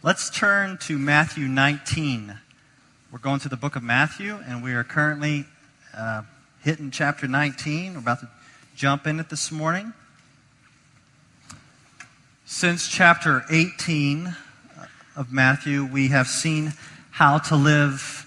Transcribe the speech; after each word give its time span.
Let's 0.00 0.30
turn 0.30 0.78
to 0.82 0.96
Matthew 0.96 1.48
19. 1.48 2.38
We're 3.10 3.18
going 3.18 3.40
to 3.40 3.48
the 3.48 3.56
book 3.56 3.74
of 3.74 3.82
Matthew, 3.82 4.38
and 4.46 4.62
we 4.62 4.72
are 4.74 4.84
currently 4.84 5.44
uh, 5.92 6.22
hitting 6.60 6.92
chapter 6.92 7.26
19. 7.26 7.94
We're 7.94 7.98
about 7.98 8.20
to 8.20 8.28
jump 8.76 9.08
in 9.08 9.18
it 9.18 9.28
this 9.28 9.50
morning. 9.50 9.92
Since 12.44 12.86
chapter 12.86 13.42
18 13.50 14.36
of 15.16 15.32
Matthew, 15.32 15.84
we 15.84 16.06
have 16.08 16.28
seen 16.28 16.74
how 17.10 17.38
to 17.38 17.56
live 17.56 18.24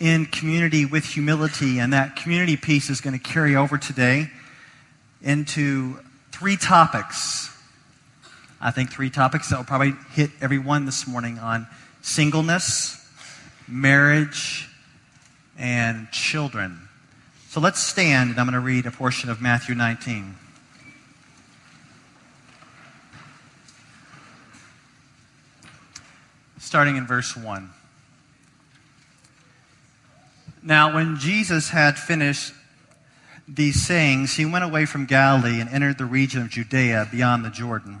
in 0.00 0.26
community 0.26 0.86
with 0.86 1.04
humility, 1.04 1.78
and 1.78 1.92
that 1.92 2.16
community 2.16 2.56
piece 2.56 2.90
is 2.90 3.00
going 3.00 3.16
to 3.16 3.22
carry 3.22 3.54
over 3.54 3.78
today 3.78 4.28
into 5.22 6.00
three 6.32 6.56
topics 6.56 7.55
I 8.60 8.70
think, 8.70 8.90
three 8.90 9.10
topics 9.10 9.50
that 9.50 9.58
will 9.58 9.64
probably 9.64 9.92
hit 10.12 10.30
everyone 10.40 10.86
this 10.86 11.06
morning 11.06 11.38
on 11.38 11.66
singleness, 12.00 13.06
marriage, 13.68 14.68
and 15.58 16.10
children. 16.10 16.88
So 17.48 17.60
let's 17.60 17.80
stand, 17.80 18.30
and 18.30 18.40
I'm 18.40 18.46
going 18.46 18.54
to 18.54 18.60
read 18.60 18.86
a 18.86 18.90
portion 18.90 19.28
of 19.28 19.42
Matthew 19.42 19.74
19. 19.74 20.34
Starting 26.58 26.96
in 26.96 27.06
verse 27.06 27.36
1. 27.36 27.70
Now, 30.62 30.94
when 30.94 31.16
Jesus 31.16 31.68
had 31.70 31.98
finished 31.98 32.52
these 33.46 33.86
sayings, 33.86 34.34
he 34.34 34.44
went 34.44 34.64
away 34.64 34.84
from 34.86 35.06
Galilee 35.06 35.60
and 35.60 35.70
entered 35.70 35.98
the 35.98 36.04
region 36.04 36.42
of 36.42 36.48
Judea 36.48 37.08
beyond 37.12 37.44
the 37.44 37.50
Jordan 37.50 38.00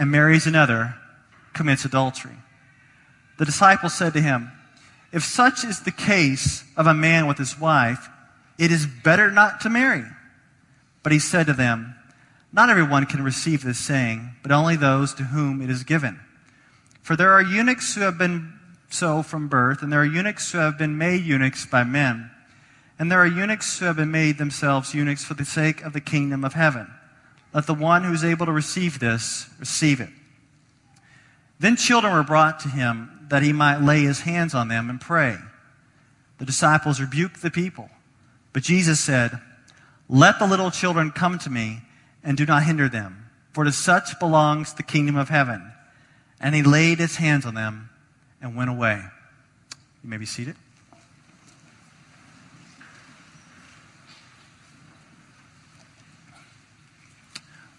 and 0.00 0.10
marries 0.10 0.46
another, 0.46 0.94
commits 1.52 1.84
adultery. 1.84 2.36
The 3.36 3.44
disciples 3.44 3.94
said 3.94 4.14
to 4.14 4.22
him, 4.22 4.50
If 5.12 5.22
such 5.22 5.62
is 5.62 5.80
the 5.80 5.90
case 5.90 6.64
of 6.74 6.86
a 6.86 6.94
man 6.94 7.26
with 7.26 7.36
his 7.36 7.60
wife, 7.60 8.08
it 8.58 8.72
is 8.72 8.86
better 8.86 9.30
not 9.30 9.60
to 9.60 9.68
marry. 9.68 10.06
But 11.02 11.12
he 11.12 11.18
said 11.18 11.46
to 11.48 11.52
them, 11.52 11.94
Not 12.50 12.70
everyone 12.70 13.04
can 13.04 13.22
receive 13.22 13.62
this 13.62 13.78
saying, 13.78 14.36
but 14.42 14.50
only 14.50 14.74
those 14.74 15.12
to 15.14 15.24
whom 15.24 15.60
it 15.60 15.68
is 15.68 15.84
given. 15.84 16.18
For 17.02 17.14
there 17.14 17.32
are 17.32 17.42
eunuchs 17.42 17.94
who 17.94 18.00
have 18.00 18.16
been 18.16 18.54
so 18.88 19.22
from 19.22 19.48
birth, 19.48 19.82
and 19.82 19.92
there 19.92 20.00
are 20.00 20.06
eunuchs 20.06 20.50
who 20.50 20.58
have 20.58 20.78
been 20.78 20.96
made 20.96 21.24
eunuchs 21.24 21.66
by 21.66 21.84
men. 21.84 22.30
And 22.98 23.12
there 23.12 23.20
are 23.20 23.26
eunuchs 23.26 23.78
who 23.78 23.84
have 23.84 23.96
been 23.96 24.10
made 24.10 24.38
themselves 24.38 24.94
eunuchs 24.94 25.24
for 25.24 25.34
the 25.34 25.44
sake 25.44 25.82
of 25.82 25.92
the 25.92 26.00
kingdom 26.00 26.42
of 26.42 26.54
heaven. 26.54 26.90
Let 27.52 27.66
the 27.66 27.74
one 27.74 28.04
who 28.04 28.12
is 28.12 28.24
able 28.24 28.46
to 28.46 28.52
receive 28.52 28.98
this 28.98 29.48
receive 29.58 30.00
it. 30.00 30.10
Then 31.58 31.76
children 31.76 32.12
were 32.12 32.22
brought 32.22 32.60
to 32.60 32.68
him 32.68 33.26
that 33.28 33.42
he 33.42 33.52
might 33.52 33.80
lay 33.80 34.02
his 34.02 34.20
hands 34.20 34.54
on 34.54 34.68
them 34.68 34.88
and 34.88 35.00
pray. 35.00 35.36
The 36.38 36.44
disciples 36.46 37.00
rebuked 37.00 37.42
the 37.42 37.50
people. 37.50 37.90
But 38.52 38.62
Jesus 38.62 38.98
said, 39.00 39.38
Let 40.08 40.38
the 40.38 40.46
little 40.46 40.70
children 40.70 41.10
come 41.10 41.38
to 41.40 41.50
me 41.50 41.82
and 42.24 42.36
do 42.36 42.46
not 42.46 42.64
hinder 42.64 42.88
them, 42.88 43.30
for 43.52 43.64
to 43.64 43.72
such 43.72 44.18
belongs 44.18 44.74
the 44.74 44.82
kingdom 44.82 45.16
of 45.16 45.28
heaven. 45.28 45.72
And 46.40 46.54
he 46.54 46.62
laid 46.62 46.98
his 46.98 47.16
hands 47.16 47.44
on 47.44 47.54
them 47.54 47.90
and 48.40 48.56
went 48.56 48.70
away. 48.70 49.02
You 50.02 50.08
may 50.08 50.16
be 50.16 50.26
seated. 50.26 50.56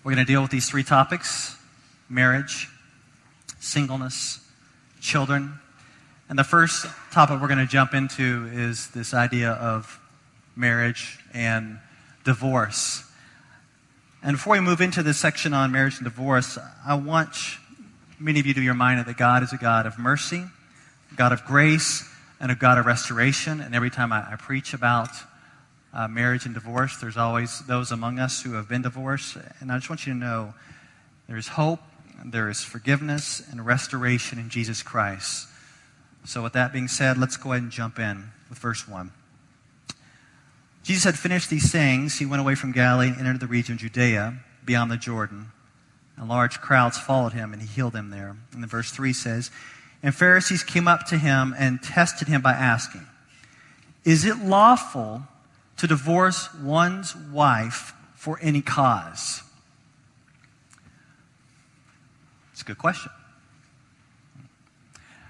We're 0.03 0.15
going 0.15 0.25
to 0.25 0.31
deal 0.31 0.41
with 0.41 0.49
these 0.49 0.67
three 0.67 0.83
topics 0.83 1.55
marriage, 2.09 2.67
singleness, 3.59 4.39
children. 4.99 5.59
And 6.27 6.39
the 6.39 6.43
first 6.43 6.87
topic 7.11 7.39
we're 7.39 7.47
going 7.47 7.59
to 7.59 7.67
jump 7.67 7.93
into 7.93 8.49
is 8.51 8.89
this 8.89 9.13
idea 9.13 9.51
of 9.51 9.99
marriage 10.55 11.19
and 11.35 11.77
divorce. 12.23 13.03
And 14.23 14.37
before 14.37 14.53
we 14.53 14.59
move 14.59 14.81
into 14.81 15.03
this 15.03 15.19
section 15.19 15.53
on 15.53 15.71
marriage 15.71 15.97
and 15.97 16.03
divorce, 16.03 16.57
I 16.83 16.95
want 16.95 17.35
many 18.19 18.39
of 18.39 18.47
you 18.47 18.55
to 18.55 18.59
be 18.59 18.69
reminded 18.69 19.05
that 19.05 19.17
God 19.17 19.43
is 19.43 19.53
a 19.53 19.57
God 19.57 19.85
of 19.85 19.99
mercy, 19.99 20.45
God 21.15 21.31
of 21.31 21.45
grace, 21.45 22.09
and 22.39 22.51
a 22.51 22.55
God 22.55 22.79
of 22.79 22.87
restoration. 22.87 23.61
And 23.61 23.75
every 23.75 23.91
time 23.91 24.11
I, 24.11 24.31
I 24.31 24.35
preach 24.35 24.73
about 24.73 25.09
uh, 25.93 26.07
marriage 26.07 26.45
and 26.45 26.53
divorce, 26.53 26.97
there's 26.97 27.17
always 27.17 27.59
those 27.67 27.91
among 27.91 28.19
us 28.19 28.41
who 28.41 28.53
have 28.53 28.69
been 28.69 28.81
divorced. 28.81 29.37
And 29.59 29.71
I 29.71 29.77
just 29.77 29.89
want 29.89 30.07
you 30.07 30.13
to 30.13 30.19
know 30.19 30.53
there's 31.27 31.49
hope 31.49 31.79
there 32.25 32.49
is 32.49 32.61
forgiveness 32.61 33.41
and 33.51 33.65
restoration 33.65 34.37
in 34.37 34.49
Jesus 34.49 34.83
Christ. 34.83 35.47
So, 36.23 36.43
with 36.43 36.53
that 36.53 36.71
being 36.71 36.87
said, 36.87 37.17
let's 37.17 37.37
go 37.37 37.51
ahead 37.51 37.63
and 37.63 37.71
jump 37.71 37.97
in 37.97 38.29
with 38.49 38.59
verse 38.59 38.87
1. 38.87 39.11
Jesus 40.83 41.03
had 41.03 41.17
finished 41.17 41.49
these 41.49 41.71
sayings. 41.71 42.19
He 42.19 42.25
went 42.25 42.41
away 42.41 42.55
from 42.55 42.71
Galilee 42.71 43.07
and 43.07 43.19
entered 43.19 43.39
the 43.39 43.47
region 43.47 43.73
of 43.73 43.79
Judea 43.79 44.37
beyond 44.65 44.91
the 44.91 44.97
Jordan. 44.97 45.51
And 46.17 46.29
large 46.29 46.61
crowds 46.61 46.97
followed 46.97 47.33
him, 47.33 47.53
and 47.53 47.61
he 47.61 47.67
healed 47.67 47.93
them 47.93 48.11
there. 48.11 48.35
And 48.53 48.61
the 48.61 48.67
verse 48.67 48.91
3 48.91 49.13
says, 49.13 49.49
And 50.03 50.13
Pharisees 50.13 50.63
came 50.63 50.87
up 50.87 51.05
to 51.07 51.17
him 51.17 51.55
and 51.57 51.81
tested 51.81 52.27
him 52.27 52.41
by 52.41 52.51
asking, 52.51 53.07
Is 54.03 54.25
it 54.25 54.37
lawful 54.37 55.23
to 55.81 55.87
divorce 55.87 56.47
one's 56.61 57.15
wife 57.15 57.95
for 58.13 58.37
any 58.39 58.61
cause? 58.61 59.41
It's 62.53 62.61
a 62.61 62.65
good 62.65 62.77
question. 62.77 63.11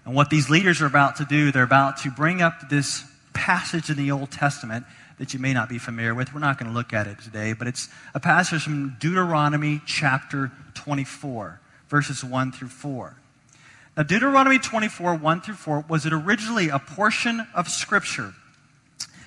And 0.04 0.14
what 0.14 0.30
these 0.30 0.50
leaders 0.50 0.82
are 0.82 0.88
about 0.88 1.16
to 1.16 1.26
do, 1.26 1.54
they're 1.54 1.64
about 1.64 2.00
to 2.00 2.12
bring 2.12 2.42
up 2.42 2.70
this 2.70 3.06
passage 3.32 3.90
in 3.90 3.96
the 3.96 4.12
Old 4.12 4.30
Testament 4.30 4.86
that 5.20 5.34
you 5.34 5.40
may 5.40 5.54
not 5.54 5.70
be 5.70 5.78
familiar 5.78 6.14
with. 6.14 6.34
We're 6.34 6.42
not 6.42 6.60
going 6.60 6.70
to 6.70 6.78
look 6.78 6.92
at 6.92 7.08
it 7.08 7.20
today, 7.22 7.54
but 7.54 7.70
it's 7.70 7.88
a 8.14 8.20
passage 8.20 8.64
from 8.64 8.98
Deuteronomy 9.00 9.80
chapter 9.86 10.52
24, 10.74 11.62
verses 11.88 12.26
1 12.26 12.52
through 12.52 12.68
4. 12.68 13.16
Now, 13.96 14.04
Deuteronomy 14.04 14.60
24, 14.60 15.16
1 15.16 15.42
through 15.42 15.56
4, 15.56 15.86
was 15.88 16.06
it 16.06 16.12
originally 16.12 16.68
a 16.68 16.80
portion 16.80 17.48
of 17.54 17.70
Scripture 17.70 18.34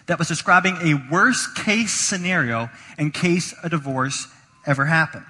that 0.06 0.18
was 0.18 0.28
describing 0.28 0.76
a 0.82 0.94
worst 1.10 1.56
case 1.56 1.92
scenario 1.92 2.70
in 2.98 3.10
case 3.10 3.54
a 3.62 3.68
divorce 3.68 4.28
ever 4.66 4.86
happened. 4.86 5.24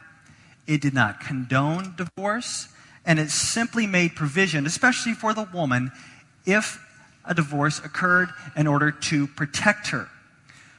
It 0.67 0.81
did 0.81 0.95
not 0.95 1.21
condone 1.21 1.95
divorce, 1.97 2.69
and 3.05 3.19
it 3.19 3.31
simply 3.31 3.87
made 3.87 4.17
provision, 4.17 4.67
especially 4.67 5.13
for 5.13 5.35
the 5.35 5.49
woman, 5.53 5.93
if 6.47 6.81
a 7.25 7.35
divorce 7.35 7.79
occurred 7.79 8.31
in 8.57 8.67
order 8.67 8.91
to 8.91 9.27
protect 9.27 9.89
her. 9.89 10.09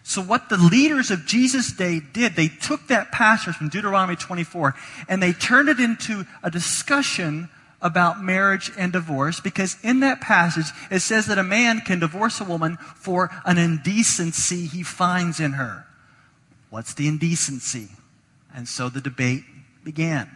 So, 0.03 0.21
what 0.21 0.49
the 0.49 0.57
leaders 0.57 1.09
of 1.09 1.25
Jesus' 1.25 1.71
day 1.71 1.99
did, 1.99 2.35
they 2.35 2.47
took 2.47 2.87
that 2.87 3.11
passage 3.11 3.55
from 3.55 3.69
Deuteronomy 3.69 4.15
24 4.15 4.75
and 5.09 5.21
they 5.21 5.33
turned 5.33 5.67
it 5.67 5.79
into 5.79 6.25
a 6.43 6.51
discussion 6.51 7.49
about 7.81 8.23
marriage 8.23 8.71
and 8.77 8.91
divorce 8.91 9.39
because 9.39 9.77
in 9.83 9.99
that 9.99 10.21
passage 10.21 10.65
it 10.89 10.99
says 10.99 11.27
that 11.27 11.37
a 11.37 11.43
man 11.43 11.79
can 11.81 11.99
divorce 11.99 12.41
a 12.41 12.43
woman 12.43 12.77
for 12.95 13.29
an 13.45 13.57
indecency 13.57 14.65
he 14.65 14.83
finds 14.83 15.39
in 15.39 15.53
her. 15.53 15.85
What's 16.69 16.93
the 16.93 17.07
indecency? 17.07 17.89
And 18.53 18.67
so 18.67 18.89
the 18.89 19.01
debate 19.01 19.43
began. 19.83 20.29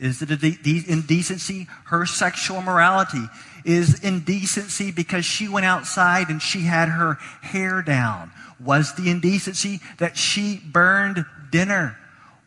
Is 0.00 0.22
it 0.22 0.28
de- 0.40 0.84
indecency? 0.88 1.66
Her 1.86 2.06
sexual 2.06 2.62
morality 2.62 3.26
is 3.64 4.02
indecency 4.04 4.92
because 4.92 5.24
she 5.24 5.48
went 5.48 5.66
outside 5.66 6.28
and 6.28 6.40
she 6.40 6.60
had 6.60 6.88
her 6.88 7.14
hair 7.42 7.82
down. 7.82 8.30
Was 8.64 8.94
the 8.94 9.10
indecency 9.10 9.80
that 9.98 10.16
she 10.16 10.62
burned 10.64 11.26
dinner? 11.50 11.97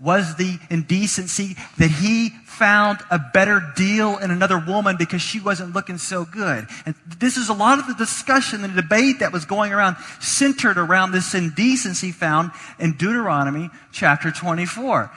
Was 0.01 0.35
the 0.35 0.57
indecency 0.69 1.55
that 1.77 1.91
he 1.91 2.29
found 2.45 2.99
a 3.11 3.19
better 3.19 3.61
deal 3.75 4.17
in 4.17 4.31
another 4.31 4.57
woman 4.57 4.95
because 4.97 5.21
she 5.21 5.39
wasn't 5.39 5.73
looking 5.75 5.99
so 5.99 6.25
good? 6.25 6.67
And 6.87 6.95
this 7.19 7.37
is 7.37 7.49
a 7.49 7.53
lot 7.53 7.77
of 7.77 7.87
the 7.87 7.93
discussion 7.93 8.63
and 8.63 8.75
debate 8.75 9.19
that 9.19 9.31
was 9.31 9.45
going 9.45 9.71
around 9.71 9.97
centered 10.19 10.79
around 10.79 11.11
this 11.11 11.35
indecency 11.35 12.11
found 12.11 12.51
in 12.79 12.93
Deuteronomy 12.93 13.69
chapter 13.91 14.31
24. 14.31 15.11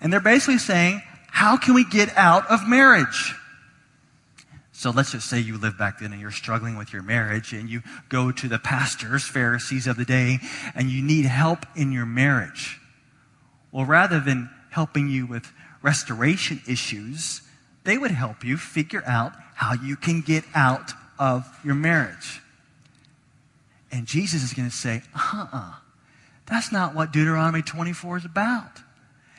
And 0.00 0.10
they're 0.10 0.20
basically 0.20 0.58
saying, 0.58 1.02
how 1.28 1.58
can 1.58 1.74
we 1.74 1.84
get 1.84 2.16
out 2.16 2.50
of 2.50 2.66
marriage? 2.66 3.34
So 4.72 4.90
let's 4.90 5.12
just 5.12 5.28
say 5.28 5.40
you 5.40 5.58
live 5.58 5.76
back 5.76 5.98
then 5.98 6.12
and 6.12 6.20
you're 6.22 6.30
struggling 6.30 6.78
with 6.78 6.94
your 6.94 7.02
marriage 7.02 7.52
and 7.52 7.68
you 7.68 7.82
go 8.08 8.32
to 8.32 8.48
the 8.48 8.58
pastors, 8.58 9.24
Pharisees 9.24 9.86
of 9.86 9.98
the 9.98 10.06
day, 10.06 10.38
and 10.74 10.88
you 10.88 11.02
need 11.02 11.26
help 11.26 11.66
in 11.76 11.92
your 11.92 12.06
marriage. 12.06 12.79
Well, 13.72 13.84
rather 13.84 14.20
than 14.20 14.50
helping 14.70 15.08
you 15.08 15.26
with 15.26 15.52
restoration 15.82 16.60
issues, 16.68 17.42
they 17.84 17.98
would 17.98 18.10
help 18.10 18.44
you 18.44 18.56
figure 18.56 19.02
out 19.06 19.32
how 19.54 19.74
you 19.74 19.96
can 19.96 20.20
get 20.20 20.44
out 20.54 20.92
of 21.18 21.46
your 21.64 21.74
marriage. 21.74 22.40
And 23.92 24.06
Jesus 24.06 24.42
is 24.42 24.52
going 24.52 24.68
to 24.68 24.74
say, 24.74 25.02
uh 25.14 25.18
uh-uh, 25.34 25.48
uh, 25.52 25.72
that's 26.46 26.72
not 26.72 26.94
what 26.94 27.12
Deuteronomy 27.12 27.62
24 27.62 28.18
is 28.18 28.24
about. 28.24 28.80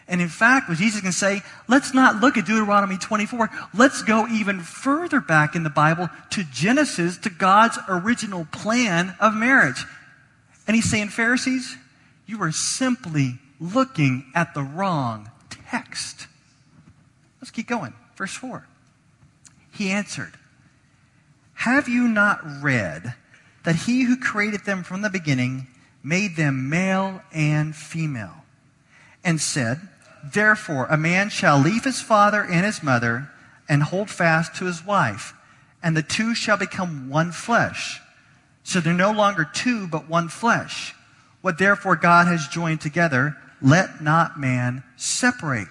And 0.07 0.21
in 0.21 0.29
fact, 0.29 0.67
what 0.67 0.77
Jesus 0.77 1.01
can 1.01 1.11
say, 1.11 1.41
let's 1.67 1.93
not 1.93 2.17
look 2.17 2.37
at 2.37 2.45
Deuteronomy 2.45 2.97
24. 2.97 3.49
Let's 3.73 4.01
go 4.01 4.27
even 4.27 4.59
further 4.59 5.21
back 5.21 5.55
in 5.55 5.63
the 5.63 5.69
Bible 5.69 6.09
to 6.31 6.43
Genesis, 6.51 7.17
to 7.19 7.29
God's 7.29 7.79
original 7.87 8.45
plan 8.51 9.15
of 9.19 9.33
marriage. 9.33 9.85
And 10.67 10.75
he's 10.75 10.89
saying, 10.89 11.09
Pharisees, 11.09 11.77
you 12.25 12.41
are 12.41 12.51
simply 12.51 13.39
looking 13.61 14.25
at 14.33 14.53
the 14.53 14.63
wrong 14.63 15.29
text. 15.69 16.27
Let's 17.39 17.51
keep 17.51 17.67
going. 17.67 17.93
Verse 18.17 18.33
4. 18.33 18.67
He 19.71 19.91
answered, 19.91 20.33
Have 21.53 21.87
you 21.87 22.07
not 22.07 22.39
read 22.61 23.13
that 23.63 23.75
he 23.75 24.03
who 24.03 24.17
created 24.17 24.65
them 24.65 24.83
from 24.83 25.01
the 25.01 25.09
beginning 25.09 25.67
made 26.03 26.35
them 26.35 26.69
male 26.69 27.21
and 27.31 27.75
female? 27.75 28.43
And 29.23 29.39
said, 29.39 29.79
Therefore, 30.23 30.87
a 30.89 30.97
man 30.97 31.29
shall 31.29 31.59
leave 31.59 31.83
his 31.83 32.01
father 32.01 32.41
and 32.43 32.65
his 32.65 32.83
mother 32.83 33.29
and 33.69 33.83
hold 33.83 34.09
fast 34.09 34.55
to 34.55 34.65
his 34.65 34.85
wife, 34.85 35.33
and 35.81 35.95
the 35.95 36.03
two 36.03 36.35
shall 36.35 36.57
become 36.57 37.09
one 37.09 37.31
flesh. 37.31 38.01
So 38.63 38.79
they're 38.79 38.93
no 38.93 39.11
longer 39.11 39.47
two, 39.51 39.87
but 39.87 40.09
one 40.09 40.27
flesh. 40.27 40.93
What 41.41 41.57
therefore 41.57 41.95
God 41.95 42.27
has 42.27 42.47
joined 42.47 42.81
together, 42.81 43.35
let 43.61 44.01
not 44.01 44.39
man 44.39 44.83
separate. 44.97 45.67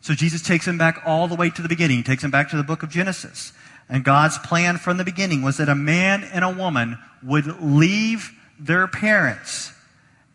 So 0.00 0.14
Jesus 0.14 0.42
takes 0.42 0.66
him 0.66 0.78
back 0.78 1.02
all 1.06 1.28
the 1.28 1.34
way 1.34 1.50
to 1.50 1.62
the 1.62 1.68
beginning. 1.68 1.98
He 1.98 2.02
takes 2.02 2.22
him 2.22 2.30
back 2.30 2.50
to 2.50 2.56
the 2.56 2.62
book 2.62 2.82
of 2.82 2.90
Genesis. 2.90 3.52
And 3.88 4.04
God's 4.04 4.38
plan 4.38 4.78
from 4.78 4.96
the 4.96 5.04
beginning 5.04 5.42
was 5.42 5.58
that 5.58 5.68
a 5.68 5.74
man 5.74 6.24
and 6.24 6.44
a 6.44 6.50
woman 6.50 6.98
would 7.22 7.60
leave 7.60 8.32
their 8.58 8.86
parents 8.86 9.72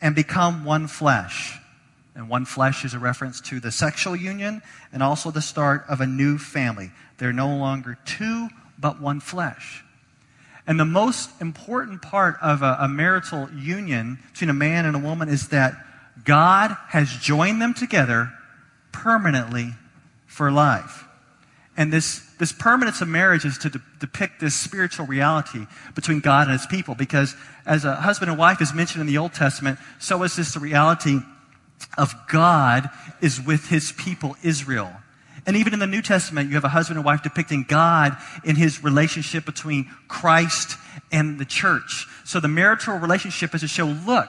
and 0.02 0.16
become 0.16 0.66
one 0.66 0.88
flesh. 0.88 1.58
And 2.16 2.30
one 2.30 2.46
flesh 2.46 2.84
is 2.84 2.94
a 2.94 3.00
reference 3.00 3.42
to 3.42 3.60
the 3.60 3.72
sexual 3.72 4.16
union 4.16 4.62
and 4.92 5.02
also 5.02 5.32
the 5.32 5.42
start 5.42 5.86
of 5.88 6.02
a 6.02 6.08
new 6.08 6.38
family. 6.38 6.92
They're 7.18 7.34
no 7.34 7.56
longer 7.56 7.98
two, 8.06 8.50
but 8.78 9.02
one 9.02 9.20
flesh. 9.20 9.84
And 10.68 10.80
the 10.80 10.86
most 10.86 11.30
important 11.42 12.02
part 12.02 12.38
of 12.42 12.62
a, 12.62 12.78
a, 12.82 12.88
marital 12.88 13.50
union 13.52 14.20
between 14.32 14.50
a 14.50 14.54
man 14.54 14.86
and 14.86 14.96
a 14.96 15.00
woman 15.00 15.28
is 15.28 15.48
that 15.50 15.74
God 16.24 16.76
has 16.88 17.10
joined 17.10 17.62
them 17.62 17.74
together 17.74 18.32
permanently 18.92 19.74
for 20.28 20.52
life. 20.52 21.06
And 21.78 21.94
this, 21.94 22.20
this 22.38 22.52
permanence 22.52 23.00
of 23.00 23.08
marriage 23.08 23.46
is 23.46 23.58
to 23.60 23.70
de- 23.70 23.82
depict 24.00 24.42
this 24.42 24.54
spiritual 24.54 25.06
reality 25.06 25.66
between 25.96 26.20
God 26.20 26.50
and 26.50 26.52
his 26.52 26.68
people. 26.68 26.94
Because 26.94 27.36
as 27.66 27.86
a 27.86 27.96
husband 27.96 28.30
and 28.30 28.38
wife 28.38 28.62
is 28.62 28.74
mentioned 28.74 29.02
in 29.02 29.08
the 29.08 29.18
Old 29.18 29.34
Testament, 29.34 29.80
so 29.98 30.22
is 30.24 30.36
this 30.36 30.54
the 30.54 30.60
reality 30.60 31.20
of 31.98 32.14
God 32.28 32.90
is 33.22 33.40
with 33.42 33.68
his 33.70 33.94
people 33.94 34.36
Israel. 34.44 34.92
And 35.46 35.56
even 35.56 35.74
in 35.74 35.80
the 35.80 35.88
New 35.88 36.02
Testament, 36.02 36.50
you 36.50 36.56
have 36.56 36.66
a 36.66 36.70
husband 36.70 36.98
and 36.98 37.06
wife 37.06 37.24
depicting 37.24 37.64
God 37.64 38.18
in 38.44 38.58
his 38.58 38.84
relationship 38.84 39.46
between 39.46 39.90
Christ 40.08 40.76
and 41.12 41.40
the 41.40 41.46
church. 41.46 42.08
So 42.26 42.40
the 42.40 42.50
marital 42.50 42.98
relationship 42.98 43.56
is 43.56 43.62
to 43.62 43.68
show, 43.68 43.86
look, 43.86 44.28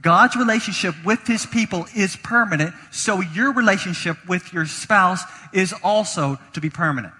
God's 0.00 0.36
relationship 0.36 0.94
with 1.04 1.26
his 1.26 1.44
people 1.44 1.86
is 1.94 2.16
permanent, 2.16 2.74
so 2.92 3.20
your 3.20 3.52
relationship 3.52 4.16
with 4.28 4.52
your 4.52 4.64
spouse 4.66 5.22
is 5.52 5.74
also 5.82 6.38
to 6.52 6.60
be 6.60 6.70
permanent. 6.70 7.14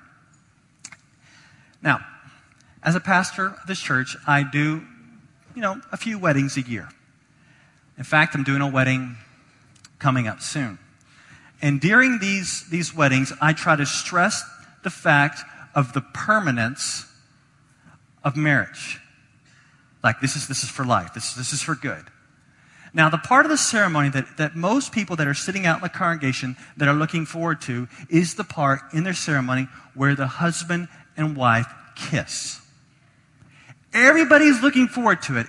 Now, 1.83 2.01
as 2.83 2.95
a 2.95 3.01
pastor 3.01 3.47
of 3.47 3.67
this 3.67 3.81
church, 3.81 4.17
I 4.27 4.45
do, 4.45 4.83
you 5.55 5.63
know, 5.63 5.81
a 5.91 5.97
few 5.97 6.19
weddings 6.19 6.57
a 6.57 6.61
year. 6.61 6.89
In 7.97 8.05
fact, 8.05 8.37
I'm 8.37 8.45
doing 8.45 8.63
a 8.63 8.71
wedding 8.71 9.17
coming 9.99 10.29
up 10.29 10.41
soon. 10.41 10.79
And 11.61 11.81
during 11.81 12.21
these, 12.21 12.69
these 12.71 12.95
weddings, 12.95 13.33
I 13.41 13.53
try 13.53 13.75
to 13.75 13.87
stress 13.87 14.45
the 14.85 14.91
fact 14.91 15.41
of 15.75 15.93
the 15.93 16.01
permanence 16.01 17.07
of 18.23 18.37
marriage. 18.37 19.01
Like, 20.05 20.21
this 20.21 20.37
is, 20.37 20.47
this 20.47 20.63
is 20.63 20.71
for 20.71 20.85
life, 20.85 21.13
this, 21.15 21.35
this 21.35 21.53
is 21.53 21.61
for 21.61 21.75
good. 21.75 22.05
Now, 22.95 23.09
the 23.11 23.19
part 23.19 23.45
of 23.45 23.51
the 23.51 23.59
ceremony 23.59 24.09
that, 24.11 24.37
that 24.39 24.57
most 24.57 24.93
people 24.93 25.17
that 25.17 25.27
are 25.27 25.35
sitting 25.35 25.67
out 25.67 25.77
in 25.77 25.83
the 25.83 25.89
congregation 25.89 26.57
that 26.77 26.89
are 26.89 26.95
looking 26.95 27.27
forward 27.27 27.61
to 27.63 27.89
is 28.09 28.35
the 28.35 28.45
part 28.45 28.81
in 28.93 29.05
their 29.05 29.15
ceremony 29.15 29.69
where 29.95 30.15
the 30.15 30.27
husband 30.27 30.89
and 31.17 31.37
wife 31.37 31.67
kiss. 31.95 32.61
Everybody's 33.93 34.63
looking 34.63 34.89
forward 34.89 35.23
to 35.23 35.39
it 35.39 35.47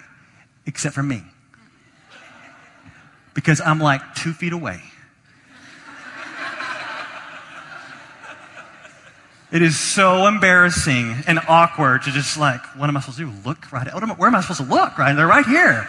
except 0.66 0.96
for 0.96 1.04
me 1.04 1.24
because 3.34 3.62
I'm 3.62 3.80
like 3.80 4.02
two 4.16 4.34
feet 4.34 4.54
away. 4.54 4.82
It 9.52 9.64
is 9.64 9.80
so 9.80 10.28
embarrassing 10.28 11.24
and 11.26 11.40
awkward 11.48 12.04
to 12.04 12.12
just 12.12 12.38
like, 12.38 12.64
what 12.78 12.88
am 12.88 12.96
I 12.96 13.00
supposed 13.00 13.18
to 13.18 13.26
do? 13.26 13.32
Look 13.44 13.72
right 13.72 13.88
at, 13.88 14.20
where 14.20 14.28
am 14.28 14.36
I 14.36 14.42
supposed 14.42 14.60
to 14.60 14.68
look? 14.68 15.00
Right? 15.00 15.14
They're 15.14 15.26
right 15.26 15.46
here. 15.46 15.88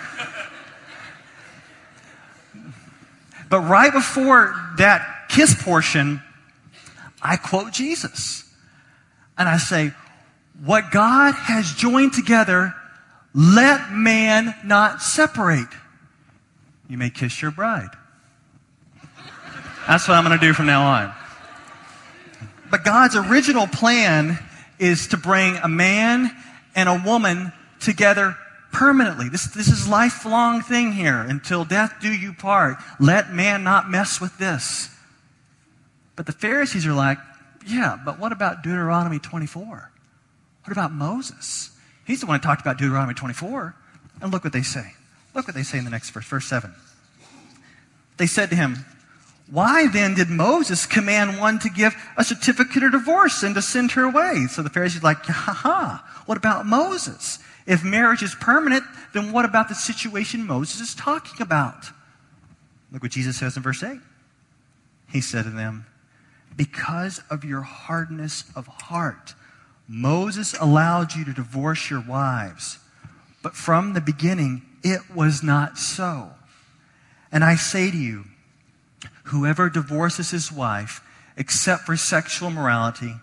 But 3.50 3.61
right 3.61 3.92
before 3.92 4.54
that 4.78 5.26
kiss 5.28 5.61
portion, 5.62 6.23
I 7.21 7.37
quote 7.37 7.73
Jesus. 7.73 8.50
And 9.37 9.49
I 9.49 9.59
say, 9.59 9.92
what 10.64 10.90
God 10.90 11.35
has 11.35 11.75
joined 11.75 12.14
together, 12.14 12.75
let 13.35 13.92
man 13.92 14.54
not 14.64 15.02
separate 15.02 15.69
you 16.90 16.99
may 16.99 17.09
kiss 17.09 17.40
your 17.40 17.52
bride. 17.52 17.90
That's 19.87 20.09
what 20.09 20.16
I'm 20.16 20.25
going 20.25 20.37
to 20.37 20.45
do 20.45 20.52
from 20.52 20.66
now 20.66 20.83
on. 20.83 21.14
But 22.69 22.85
God's 22.85 23.14
original 23.14 23.69
plan 23.69 24.38
is 24.80 25.07
to 25.09 25.16
bring 25.16 25.57
a 25.57 25.69
man 25.69 26.30
and 26.75 26.88
a 26.88 27.00
woman 27.07 27.52
together 27.78 28.37
permanently. 28.72 29.28
This, 29.28 29.46
this 29.46 29.68
is 29.68 29.88
lifelong 29.88 30.62
thing 30.62 30.92
here. 30.92 31.20
Until 31.20 31.64
death 31.64 31.94
do 32.00 32.12
you 32.12 32.32
part. 32.32 32.76
Let 32.98 33.32
man 33.32 33.64
not 33.64 33.90
mess 33.90 34.20
with 34.20 34.38
this. 34.38 34.94
But 36.16 36.26
the 36.26 36.32
Pharisees 36.32 36.86
are 36.86 36.92
like, 36.92 37.18
yeah, 37.66 37.98
but 38.04 38.18
what 38.18 38.32
about 38.32 38.62
Deuteronomy 38.62 39.18
24? 39.18 39.90
What 40.64 40.72
about 40.72 40.92
Moses? 40.92 41.70
He's 42.04 42.20
the 42.20 42.26
one 42.26 42.38
who 42.38 42.42
talked 42.42 42.60
about 42.60 42.78
Deuteronomy 42.78 43.14
24. 43.14 43.74
And 44.20 44.32
look 44.32 44.44
what 44.44 44.52
they 44.52 44.62
say. 44.62 44.94
Look 45.34 45.46
what 45.46 45.54
they 45.54 45.62
say 45.62 45.78
in 45.78 45.84
the 45.84 45.90
next 45.90 46.10
verse, 46.10 46.26
verse 46.26 46.46
7. 46.46 46.74
They 48.16 48.26
said 48.26 48.50
to 48.50 48.56
him, 48.56 48.84
Why 49.50 49.86
then 49.88 50.14
did 50.14 50.28
Moses 50.28 50.86
command 50.86 51.38
one 51.38 51.58
to 51.60 51.70
give 51.70 51.94
a 52.16 52.24
certificate 52.24 52.82
of 52.82 52.92
divorce 52.92 53.42
and 53.42 53.54
to 53.54 53.62
send 53.62 53.92
her 53.92 54.04
away? 54.04 54.46
So 54.50 54.62
the 54.62 54.70
Pharisees 54.70 55.02
are 55.02 55.06
like, 55.06 55.24
Ha 55.24 55.52
ha, 55.52 56.22
what 56.26 56.36
about 56.36 56.66
Moses? 56.66 57.38
If 57.70 57.84
marriage 57.84 58.24
is 58.24 58.34
permanent, 58.34 58.82
then 59.14 59.30
what 59.30 59.44
about 59.44 59.68
the 59.68 59.76
situation 59.76 60.44
Moses 60.44 60.80
is 60.80 60.92
talking 60.92 61.40
about? 61.40 61.86
Look 62.90 63.04
what 63.04 63.12
Jesus 63.12 63.38
says 63.38 63.56
in 63.56 63.62
verse 63.62 63.84
8. 63.84 64.00
He 65.12 65.20
said 65.20 65.44
to 65.44 65.50
them, 65.50 65.86
Because 66.56 67.22
of 67.30 67.44
your 67.44 67.60
hardness 67.60 68.42
of 68.56 68.66
heart, 68.66 69.34
Moses 69.86 70.52
allowed 70.60 71.14
you 71.14 71.24
to 71.24 71.32
divorce 71.32 71.88
your 71.88 72.00
wives. 72.00 72.80
But 73.40 73.54
from 73.54 73.92
the 73.92 74.00
beginning, 74.00 74.62
it 74.82 75.02
was 75.14 75.44
not 75.44 75.78
so. 75.78 76.30
And 77.30 77.44
I 77.44 77.54
say 77.54 77.88
to 77.92 77.96
you, 77.96 78.24
whoever 79.26 79.70
divorces 79.70 80.32
his 80.32 80.50
wife, 80.50 81.02
except 81.36 81.84
for 81.84 81.96
sexual 81.96 82.50
morality 82.50 83.14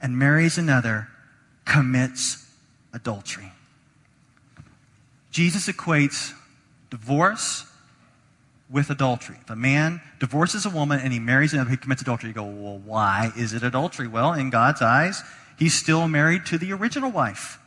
and 0.00 0.18
marries 0.18 0.58
another 0.58 1.06
commits 1.64 2.50
adultery. 2.92 3.52
Jesus 5.32 5.66
equates 5.66 6.32
divorce 6.90 7.64
with 8.70 8.90
adultery. 8.90 9.36
If 9.42 9.50
a 9.50 9.56
man 9.56 10.00
divorces 10.20 10.64
a 10.64 10.70
woman 10.70 11.00
and 11.00 11.12
he 11.12 11.18
marries 11.18 11.52
another, 11.52 11.70
he 11.70 11.76
commits 11.76 12.02
adultery. 12.02 12.28
You 12.28 12.34
go, 12.34 12.44
well, 12.44 12.78
why 12.78 13.32
is 13.36 13.52
it 13.52 13.62
adultery? 13.62 14.06
Well, 14.06 14.34
in 14.34 14.50
God's 14.50 14.80
eyes, 14.80 15.22
he's 15.58 15.74
still 15.74 16.06
married 16.06 16.46
to 16.46 16.58
the 16.58 16.72
original 16.72 17.10
wife. 17.10 17.58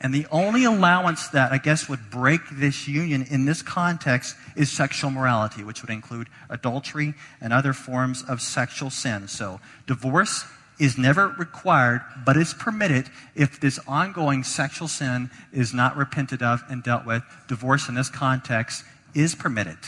And 0.00 0.12
the 0.12 0.26
only 0.30 0.64
allowance 0.64 1.28
that 1.28 1.52
I 1.52 1.58
guess 1.58 1.88
would 1.88 2.10
break 2.10 2.40
this 2.52 2.86
union 2.86 3.24
in 3.30 3.46
this 3.46 3.62
context 3.62 4.36
is 4.56 4.70
sexual 4.70 5.10
morality, 5.10 5.64
which 5.64 5.80
would 5.80 5.90
include 5.90 6.28
adultery 6.50 7.14
and 7.40 7.52
other 7.52 7.72
forms 7.72 8.22
of 8.22 8.42
sexual 8.42 8.90
sin. 8.90 9.28
So 9.28 9.60
divorce 9.86 10.44
is 10.78 10.98
never 10.98 11.28
required, 11.38 12.02
but 12.24 12.36
is 12.36 12.54
permitted 12.54 13.08
if 13.34 13.60
this 13.60 13.78
ongoing 13.86 14.42
sexual 14.42 14.88
sin 14.88 15.30
is 15.52 15.72
not 15.72 15.96
repented 15.96 16.42
of 16.42 16.62
and 16.68 16.82
dealt 16.82 17.06
with. 17.06 17.22
Divorce 17.48 17.88
in 17.88 17.94
this 17.94 18.10
context 18.10 18.84
is 19.14 19.34
permitted. 19.34 19.78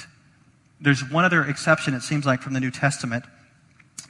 There's 0.81 1.09
one 1.09 1.25
other 1.25 1.43
exception, 1.45 1.95
it 1.95 2.03
seems 2.03 2.27
like, 2.27 2.43
from 2.43 2.53
the 2.53 2.61
New 2.61 2.71
Testament. 2.71 3.25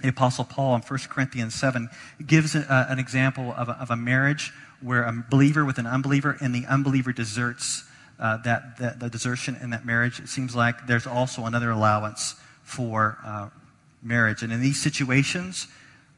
The 0.03 0.09
Apostle 0.09 0.45
Paul 0.45 0.75
in 0.75 0.83
1 0.83 1.01
Corinthians 1.09 1.55
7 1.55 1.89
gives 2.27 2.55
a, 2.55 2.87
an 2.91 2.99
example 2.99 3.55
of 3.57 3.69
a, 3.69 3.73
of 3.73 3.91
a, 3.91 3.97
marriage 3.97 4.53
where 4.83 5.05
a 5.05 5.25
believer 5.31 5.65
with 5.65 5.79
an 5.79 5.87
unbeliever 5.87 6.37
and 6.41 6.55
the 6.55 6.67
unbeliever 6.67 7.13
deserts 7.13 7.85
uh, 8.19 8.37
that, 8.39 8.77
that, 8.79 9.01
the 9.01 9.09
desertion 9.09 9.57
in 9.63 9.71
that 9.71 9.87
marriage. 9.87 10.21
It 10.21 10.29
seems 10.29 10.55
like 10.55 10.87
there's 10.87 11.07
also 11.07 11.45
another 11.45 11.71
allowance 11.71 12.35
for 12.63 13.17
uh, 13.25 13.49
marriage. 14.03 14.43
And 14.43 14.53
in 14.53 14.61
these 14.61 14.81
situations, 14.81 15.67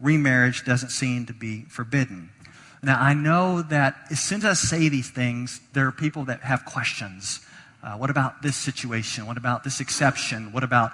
remarriage 0.00 0.64
doesn't 0.64 0.90
seem 0.90 1.26
to 1.26 1.32
be 1.32 1.62
forbidden. 1.68 2.30
Now, 2.82 3.00
I 3.00 3.14
know 3.14 3.62
that 3.62 3.96
as 4.10 4.20
soon 4.20 4.38
as 4.38 4.44
I 4.44 4.54
say 4.54 4.88
these 4.88 5.10
things, 5.10 5.60
there 5.72 5.86
are 5.86 5.92
people 5.92 6.24
that 6.26 6.42
have 6.42 6.64
questions. 6.64 7.40
Uh, 7.82 7.96
what 7.96 8.10
about 8.10 8.42
this 8.42 8.56
situation? 8.56 9.26
What 9.26 9.36
about 9.36 9.64
this 9.64 9.80
exception? 9.80 10.52
What 10.52 10.62
about 10.62 10.92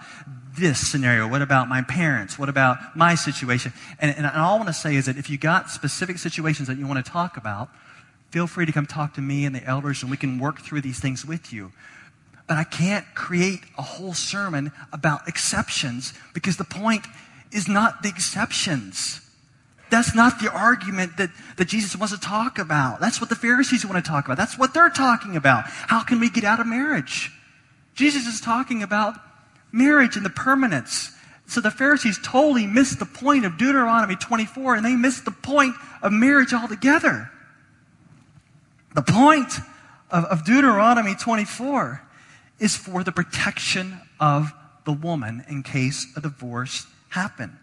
this 0.57 0.79
scenario? 0.79 1.29
What 1.29 1.43
about 1.43 1.69
my 1.69 1.83
parents? 1.83 2.39
What 2.39 2.49
about 2.49 2.79
my 2.95 3.15
situation? 3.15 3.73
And, 3.99 4.17
and 4.17 4.27
all 4.27 4.55
I 4.55 4.57
want 4.57 4.69
to 4.69 4.75
say 4.75 4.95
is 4.97 5.07
that 5.07 5.17
if 5.17 5.29
you 5.29 5.39
got 5.39 5.71
specific 5.71 6.19
situations 6.19 6.69
that 6.69 6.79
you 6.79 6.87
want 6.87 7.05
to 7.05 7.11
talk 7.11 7.37
about, 7.37 7.71
feel 8.31 8.47
free 8.47 8.67
to 8.67 8.73
come 8.73 8.87
talk 8.87 9.15
to 9.15 9.21
me 9.21 9.45
and 9.45 9.55
the 9.55 9.65
elders, 9.65 10.03
and 10.03 10.11
we 10.11 10.17
can 10.17 10.39
work 10.39 10.61
through 10.61 10.81
these 10.81 11.01
things 11.01 11.25
with 11.25 11.53
you. 11.53 11.73
But 12.47 12.59
I 12.59 12.65
can't 12.65 13.07
create 13.15 13.61
a 13.79 13.83
whole 13.83 14.13
sermon 14.13 14.71
about 14.93 15.27
exceptions 15.27 16.13
because 16.35 16.57
the 16.57 16.65
point 16.65 17.07
is 17.55 17.69
not 17.69 18.03
the 18.03 18.09
exceptions. 18.09 19.21
That's 19.91 20.15
not 20.15 20.41
the 20.41 20.51
argument 20.51 21.17
that, 21.19 21.31
that 21.57 21.69
Jesus 21.69 21.97
wants 21.97 22.13
to 22.13 22.21
talk 22.21 22.59
about. 22.59 23.01
That's 23.01 23.21
what 23.21 23.31
the 23.31 23.37
Pharisees 23.37 23.87
want 23.87 24.05
to 24.05 24.11
talk 24.11 24.25
about. 24.25 24.37
That's 24.37 24.59
what 24.59 24.75
they're 24.75 24.91
talking 24.91 25.37
about. 25.37 25.65
How 25.67 26.03
can 26.03 26.19
we 26.19 26.29
get 26.29 26.43
out 26.43 26.59
of 26.59 26.67
marriage? 26.67 27.31
Jesus 27.95 28.27
is 28.27 28.41
talking 28.41 28.83
about 28.83 29.15
marriage 29.71 30.17
and 30.17 30.25
the 30.25 30.31
permanence. 30.31 31.13
So 31.47 31.61
the 31.61 31.71
Pharisees 31.71 32.19
totally 32.25 32.67
missed 32.67 32.99
the 32.99 33.07
point 33.07 33.45
of 33.45 33.57
Deuteronomy 33.57 34.17
24 34.17 34.75
and 34.75 34.85
they 34.85 34.97
missed 34.97 35.25
the 35.25 35.31
point 35.31 35.77
of 36.03 36.13
marriage 36.13 36.53
altogether. 36.53 37.31
The 38.95 39.03
point 39.03 39.53
of, 40.11 40.25
of 40.25 40.45
Deuteronomy 40.45 41.15
24 41.15 42.03
is 42.59 42.77
for 42.77 43.05
the 43.05 43.13
protection 43.13 44.01
of 44.19 44.53
the 44.85 44.93
woman 44.93 45.45
in 45.49 45.63
case 45.63 46.07
a 46.17 46.21
divorce 46.21 46.87
happen. 47.15 47.59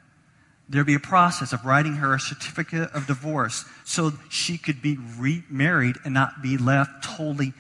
There'd 0.70 0.88
be 0.88 0.96
a 0.96 1.00
process 1.00 1.52
of 1.52 1.66
writing 1.66 1.96
her 1.96 2.14
a 2.14 2.20
certificate 2.20 2.92
of 2.94 3.06
divorce 3.06 3.66
so 3.84 4.14
she 4.30 4.58
could 4.58 4.82
be 4.82 4.98
remarried 5.18 5.98
and 6.06 6.14
not 6.14 6.42
be 6.42 6.58
left 6.58 7.04
totally 7.04 7.54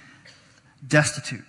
destitute. 0.85 1.43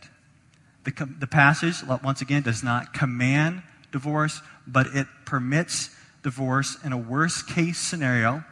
The, 0.85 1.09
the 1.21 1.29
passage, 1.29 1.77
once 2.03 2.21
again, 2.21 2.43
does 2.43 2.65
not 2.65 2.93
command 2.93 3.63
divorce, 3.93 4.43
but 4.67 4.89
it 4.89 5.07
permits 5.25 5.91
divorce 6.25 6.77
in 6.85 6.93
a 6.93 6.99
worst 6.99 7.47
case 7.47 7.79
scenario. 7.79 8.45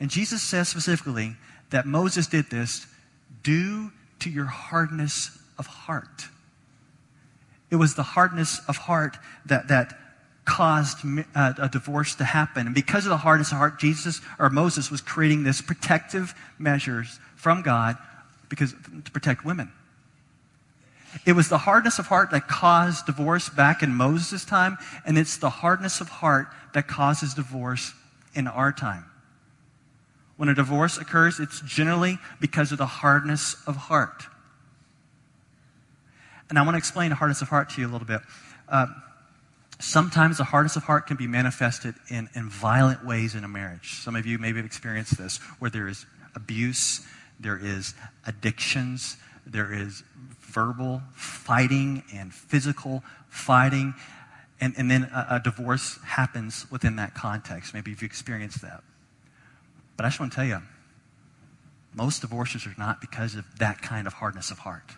And 0.00 0.10
Jesus 0.10 0.42
says 0.42 0.68
specifically 0.68 1.36
that 1.70 1.86
Moses 1.86 2.26
did 2.26 2.50
this 2.50 2.86
due 3.44 3.92
to 4.20 4.30
your 4.30 4.46
hardness 4.46 5.38
of 5.58 5.66
heart. 5.66 6.26
It 7.70 7.76
was 7.76 7.94
the 7.94 8.02
hardness 8.02 8.60
of 8.68 8.76
heart 8.76 9.18
that, 9.46 9.68
that 9.68 9.96
caused 10.46 10.98
uh, 11.34 11.52
a 11.58 11.68
divorce 11.68 12.14
to 12.14 12.24
happen. 12.24 12.66
And 12.66 12.74
because 12.74 13.04
of 13.04 13.10
the 13.10 13.18
hardness 13.18 13.52
of 13.52 13.58
heart, 13.58 13.78
Jesus 13.78 14.22
or 14.38 14.48
Moses 14.48 14.90
was 14.90 15.02
creating 15.02 15.44
this 15.44 15.60
protective 15.60 16.34
measures 16.58 17.20
from 17.34 17.62
God 17.62 17.96
because 18.48 18.74
to 19.04 19.10
protect 19.10 19.44
women. 19.44 19.70
It 21.24 21.32
was 21.32 21.48
the 21.48 21.58
hardness 21.58 21.98
of 21.98 22.06
heart 22.06 22.30
that 22.30 22.46
caused 22.46 23.06
divorce 23.06 23.48
back 23.48 23.82
in 23.82 23.94
Moses' 23.94 24.44
time, 24.44 24.78
and 25.04 25.18
it's 25.18 25.36
the 25.38 25.50
hardness 25.50 26.00
of 26.00 26.08
heart 26.08 26.48
that 26.74 26.86
causes 26.86 27.34
divorce 27.34 27.92
in 28.34 28.46
our 28.46 28.72
time. 28.72 29.04
When 30.36 30.48
a 30.48 30.54
divorce 30.54 30.98
occurs, 30.98 31.40
it's 31.40 31.60
generally 31.62 32.18
because 32.40 32.70
of 32.70 32.78
the 32.78 32.86
hardness 32.86 33.56
of 33.66 33.76
heart. 33.76 34.24
And 36.48 36.58
I 36.58 36.62
want 36.62 36.74
to 36.74 36.78
explain 36.78 37.08
the 37.08 37.16
hardness 37.16 37.42
of 37.42 37.48
heart 37.48 37.70
to 37.70 37.80
you 37.80 37.88
a 37.88 37.90
little 37.90 38.06
bit. 38.06 38.20
Uh, 38.68 38.86
Sometimes 39.78 40.38
the 40.38 40.44
hardness 40.44 40.76
of 40.76 40.84
heart 40.84 41.06
can 41.06 41.16
be 41.16 41.26
manifested 41.26 41.94
in, 42.08 42.28
in 42.34 42.48
violent 42.48 43.04
ways 43.04 43.34
in 43.34 43.44
a 43.44 43.48
marriage. 43.48 44.00
Some 44.00 44.16
of 44.16 44.24
you 44.24 44.38
maybe 44.38 44.56
have 44.56 44.66
experienced 44.66 45.18
this, 45.18 45.36
where 45.58 45.70
there 45.70 45.86
is 45.86 46.06
abuse, 46.34 47.06
there 47.38 47.58
is 47.58 47.94
addictions, 48.26 49.18
there 49.46 49.72
is 49.72 50.02
verbal 50.40 51.02
fighting 51.12 52.02
and 52.14 52.32
physical 52.32 53.04
fighting, 53.28 53.94
and, 54.60 54.72
and 54.78 54.90
then 54.90 55.04
a, 55.04 55.26
a 55.32 55.40
divorce 55.40 55.98
happens 56.02 56.64
within 56.70 56.96
that 56.96 57.14
context. 57.14 57.74
Maybe 57.74 57.90
you've 57.90 58.02
experienced 58.02 58.62
that. 58.62 58.82
But 59.98 60.06
I 60.06 60.08
just 60.08 60.20
want 60.20 60.32
to 60.32 60.36
tell 60.36 60.46
you, 60.46 60.62
most 61.94 62.22
divorces 62.22 62.66
are 62.66 62.74
not 62.78 63.02
because 63.02 63.34
of 63.34 63.44
that 63.58 63.82
kind 63.82 64.06
of 64.06 64.14
hardness 64.14 64.50
of 64.50 64.58
heart. 64.60 64.96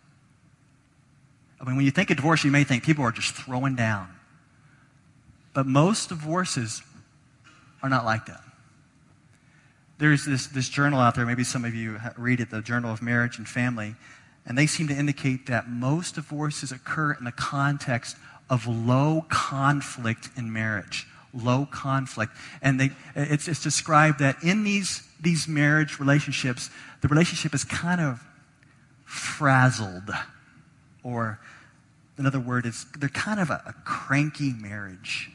I 1.61 1.65
mean, 1.65 1.75
when 1.75 1.85
you 1.85 1.91
think 1.91 2.11
of 2.11 2.17
divorce, 2.17 2.45
you 2.45 2.53
may 2.53 2.63
think 2.63 2.85
people 2.85 3.05
are 3.05 3.11
just 3.11 3.35
throwing 3.35 3.75
down 3.75 4.15
but 5.59 5.67
most 5.67 6.11
divorces 6.11 6.85
are 7.83 7.89
not 7.89 8.05
like 8.05 8.27
that. 8.27 8.43
There's 9.99 10.25
this, 10.25 10.47
this 10.47 10.69
journal 10.69 11.01
out 11.01 11.17
there, 11.17 11.27
maybe 11.27 11.43
some 11.43 11.65
of 11.65 11.75
you 11.75 11.99
read 12.17 12.39
it, 12.39 12.49
the 12.49 12.63
Journal 12.63 12.93
of 12.93 13.03
Marriage 13.03 13.39
and 13.39 13.49
Family, 13.49 13.97
and 14.47 14.57
they 14.57 14.69
seem 14.69 14.87
to 14.87 14.95
indicate 14.95 15.47
that 15.47 15.69
most 15.69 16.15
divorces 16.15 16.71
occur 16.71 17.15
in 17.15 17.25
the 17.25 17.33
context 17.33 18.17
of 18.49 18.69
low 18.69 19.27
conflict 19.31 20.29
in 20.37 20.53
marriage. 20.53 21.09
Low 21.35 21.67
conflict. 21.69 22.31
And 22.63 22.79
they, 22.79 22.91
it's, 23.17 23.49
it's 23.49 23.61
described 23.61 24.21
that 24.21 24.37
in 24.45 24.63
these, 24.63 25.03
these 25.21 25.49
marriage 25.49 25.99
relationships, 25.99 26.71
the 27.01 27.09
relationship 27.09 27.53
is 27.53 27.65
kind 27.65 28.01
of 28.01 28.23
frazzled. 29.05 30.13
Or 31.03 31.41
another 32.17 32.39
word 32.39 32.65
is 32.65 32.87
they're 32.97 33.09
kind 33.09 33.41
of 33.41 33.51
a, 33.51 33.61
a 33.67 33.73
cranky 33.85 34.53
marriage. 34.53 35.33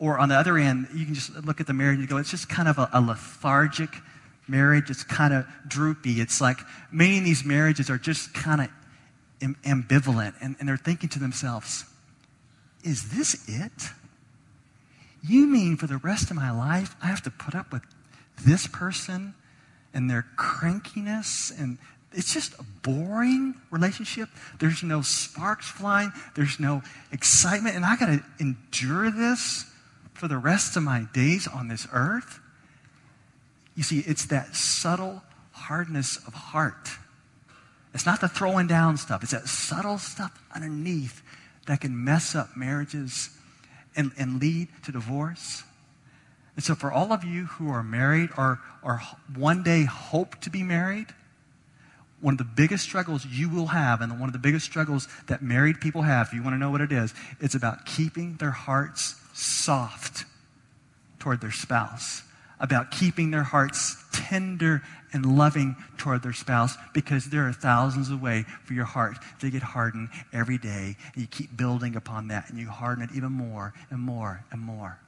Or 0.00 0.18
on 0.18 0.30
the 0.30 0.34
other 0.34 0.58
end, 0.58 0.88
you 0.94 1.04
can 1.04 1.14
just 1.14 1.32
look 1.44 1.60
at 1.60 1.68
the 1.68 1.74
marriage 1.74 1.98
and 1.98 2.08
go, 2.08 2.16
it's 2.16 2.30
just 2.30 2.48
kind 2.48 2.68
of 2.68 2.78
a, 2.78 2.88
a 2.92 3.00
lethargic 3.00 3.90
marriage. 4.48 4.90
It's 4.90 5.04
kind 5.04 5.32
of 5.32 5.46
droopy. 5.68 6.20
It's 6.20 6.40
like 6.40 6.58
many 6.90 7.18
of 7.18 7.24
these 7.24 7.44
marriages 7.44 7.90
are 7.90 7.98
just 7.98 8.34
kind 8.34 8.62
of 8.62 8.68
ambivalent, 9.40 10.34
and, 10.40 10.56
and 10.58 10.68
they're 10.68 10.76
thinking 10.76 11.08
to 11.10 11.18
themselves, 11.18 11.84
is 12.82 13.10
this 13.10 13.46
it? 13.46 13.90
You 15.22 15.46
mean 15.46 15.76
for 15.76 15.86
the 15.86 15.98
rest 15.98 16.30
of 16.30 16.36
my 16.36 16.50
life, 16.50 16.96
I 17.02 17.06
have 17.06 17.22
to 17.22 17.30
put 17.30 17.54
up 17.54 17.70
with 17.70 17.82
this 18.42 18.66
person 18.66 19.34
and 19.92 20.08
their 20.08 20.26
crankiness 20.36 21.52
and 21.60 21.76
it's 22.12 22.32
just 22.32 22.54
a 22.58 22.64
boring 22.82 23.54
relationship. 23.70 24.28
There's 24.58 24.82
no 24.82 25.00
sparks 25.00 25.68
flying. 25.68 26.12
There's 26.34 26.58
no 26.58 26.82
excitement. 27.12 27.76
And 27.76 27.84
I 27.84 27.96
got 27.96 28.06
to 28.06 28.24
endure 28.40 29.10
this 29.12 29.69
for 30.20 30.28
the 30.28 30.36
rest 30.36 30.76
of 30.76 30.82
my 30.82 31.06
days 31.14 31.48
on 31.48 31.68
this 31.68 31.88
earth? 31.94 32.40
You 33.74 33.82
see, 33.82 34.00
it's 34.00 34.26
that 34.26 34.54
subtle 34.54 35.22
hardness 35.52 36.18
of 36.26 36.34
heart. 36.34 36.90
It's 37.94 38.04
not 38.04 38.20
the 38.20 38.28
throwing 38.28 38.66
down 38.66 38.98
stuff, 38.98 39.22
it's 39.22 39.32
that 39.32 39.48
subtle 39.48 39.96
stuff 39.96 40.38
underneath 40.54 41.22
that 41.66 41.80
can 41.80 42.04
mess 42.04 42.34
up 42.34 42.54
marriages 42.54 43.30
and, 43.96 44.12
and 44.18 44.38
lead 44.38 44.68
to 44.84 44.92
divorce. 44.92 45.62
And 46.54 46.62
so, 46.62 46.74
for 46.74 46.92
all 46.92 47.14
of 47.14 47.24
you 47.24 47.46
who 47.46 47.70
are 47.70 47.82
married 47.82 48.28
or, 48.36 48.58
or 48.82 49.00
one 49.34 49.62
day 49.62 49.84
hope 49.84 50.38
to 50.42 50.50
be 50.50 50.62
married, 50.62 51.06
one 52.20 52.34
of 52.34 52.38
the 52.38 52.44
biggest 52.44 52.84
struggles 52.84 53.24
you 53.24 53.48
will 53.48 53.68
have, 53.68 54.02
and 54.02 54.20
one 54.20 54.28
of 54.28 54.34
the 54.34 54.38
biggest 54.38 54.66
struggles 54.66 55.08
that 55.28 55.40
married 55.40 55.80
people 55.80 56.02
have, 56.02 56.26
if 56.26 56.34
you 56.34 56.42
want 56.42 56.52
to 56.52 56.58
know 56.58 56.70
what 56.70 56.82
it 56.82 56.92
is, 56.92 57.14
it's 57.40 57.54
about 57.54 57.86
keeping 57.86 58.36
their 58.36 58.50
hearts 58.50 59.19
soft 59.32 60.24
toward 61.18 61.40
their 61.40 61.52
spouse, 61.52 62.22
about 62.58 62.90
keeping 62.90 63.30
their 63.30 63.42
hearts 63.42 64.02
tender 64.12 64.82
and 65.12 65.38
loving 65.38 65.76
toward 65.98 66.22
their 66.22 66.32
spouse 66.32 66.76
because 66.94 67.26
there 67.30 67.46
are 67.46 67.52
thousands 67.52 68.10
of 68.10 68.22
ways 68.22 68.44
for 68.64 68.74
your 68.74 68.84
heart 68.84 69.18
to 69.40 69.50
get 69.50 69.62
hardened 69.62 70.08
every 70.32 70.58
day. 70.58 70.96
And 71.14 71.22
you 71.22 71.26
keep 71.26 71.56
building 71.56 71.96
upon 71.96 72.28
that 72.28 72.48
and 72.50 72.58
you 72.58 72.68
harden 72.68 73.04
it 73.04 73.10
even 73.14 73.32
more 73.32 73.74
and 73.90 74.00
more 74.00 74.44
and 74.52 74.60
more. 74.60 74.98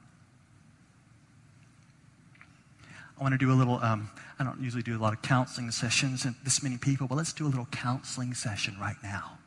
I 3.17 3.23
want 3.23 3.33
to 3.33 3.37
do 3.37 3.51
a 3.51 3.55
little, 3.55 3.79
um, 3.79 4.09
I 4.39 4.43
don't 4.43 4.59
usually 4.59 4.83
do 4.83 4.97
a 4.97 4.99
lot 4.99 5.13
of 5.13 5.21
counseling 5.21 5.71
sessions 5.71 6.25
and 6.25 6.35
this 6.43 6.61
many 6.63 6.77
people, 6.77 7.07
but 7.07 7.15
let's 7.15 7.31
do 7.31 7.45
a 7.45 7.47
little 7.47 7.67
counseling 7.67 8.33
session 8.33 8.75
right 8.81 8.97
now. 9.03 9.37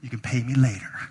You 0.00 0.08
can 0.08 0.20
pay 0.20 0.42
me 0.42 0.54
later. 0.54 1.10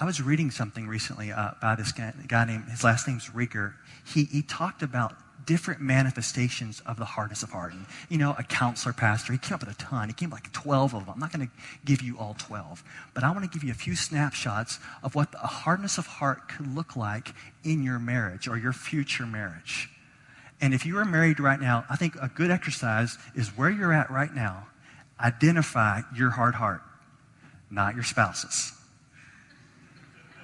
I 0.00 0.06
was 0.06 0.22
reading 0.22 0.50
something 0.50 0.88
recently 0.88 1.30
uh, 1.30 1.50
this 1.76 1.92
guy, 1.92 2.14
guy, 2.26 2.46
named, 2.46 2.64
his 2.70 2.82
last 2.82 3.06
name's 3.06 3.28
Rieger. 3.28 3.74
He, 4.06 4.24
he 4.24 4.40
talked 4.40 4.82
about 4.82 5.14
different 5.44 5.82
manifestations 5.82 6.80
of 6.86 6.96
the 6.96 7.04
hardness 7.04 7.42
of 7.42 7.50
heart. 7.50 7.74
And, 7.74 7.84
you 8.08 8.16
know, 8.16 8.34
a 8.38 8.42
counselor 8.42 8.94
pastor, 8.94 9.34
he 9.34 9.38
came 9.38 9.54
up 9.54 9.60
with 9.60 9.74
a 9.74 9.78
ton. 9.78 10.08
He 10.08 10.14
came 10.14 10.32
up 10.32 10.38
with 10.38 10.44
like 10.44 10.52
12 10.54 10.94
of 10.94 11.00
them. 11.04 11.14
I'm 11.14 11.20
not 11.20 11.32
going 11.32 11.46
to 11.46 11.52
give 11.84 12.00
you 12.00 12.18
all 12.18 12.34
12, 12.38 12.82
but 13.12 13.24
I 13.24 13.30
want 13.30 13.44
to 13.44 13.50
give 13.50 13.62
you 13.62 13.72
a 13.72 13.74
few 13.74 13.94
snapshots 13.94 14.78
of 15.02 15.14
what 15.14 15.34
a 15.34 15.46
hardness 15.46 15.98
of 15.98 16.06
heart 16.06 16.48
could 16.48 16.74
look 16.74 16.96
like 16.96 17.34
in 17.62 17.82
your 17.82 17.98
marriage 17.98 18.48
or 18.48 18.56
your 18.56 18.72
future 18.72 19.26
marriage. 19.26 19.90
And 20.62 20.72
if 20.72 20.86
you 20.86 20.96
are 20.96 21.04
married 21.04 21.40
right 21.40 21.60
now, 21.60 21.84
I 21.90 21.96
think 21.96 22.16
a 22.16 22.28
good 22.28 22.50
exercise 22.50 23.18
is 23.34 23.48
where 23.48 23.68
you're 23.70 23.92
at 23.92 24.10
right 24.10 24.34
now. 24.34 24.66
Identify 25.18 26.02
your 26.16 26.30
hard 26.30 26.54
heart, 26.54 26.80
not 27.70 27.94
your 27.94 28.04
spouse's. 28.04 28.79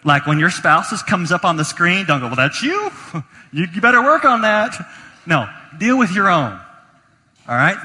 Like 0.06 0.24
when 0.24 0.38
your 0.38 0.50
spouse's 0.50 1.02
comes 1.02 1.32
up 1.32 1.44
on 1.44 1.56
the 1.56 1.64
screen, 1.64 2.06
don't 2.06 2.20
go, 2.20 2.28
well, 2.28 2.36
that's 2.36 2.62
you. 2.62 2.90
you. 3.52 3.66
Better 3.80 4.02
work 4.02 4.24
on 4.24 4.42
that. 4.42 4.72
No, 5.26 5.48
deal 5.78 5.98
with 5.98 6.12
your 6.12 6.28
own. 6.28 6.52
All 7.48 7.56
right? 7.56 7.76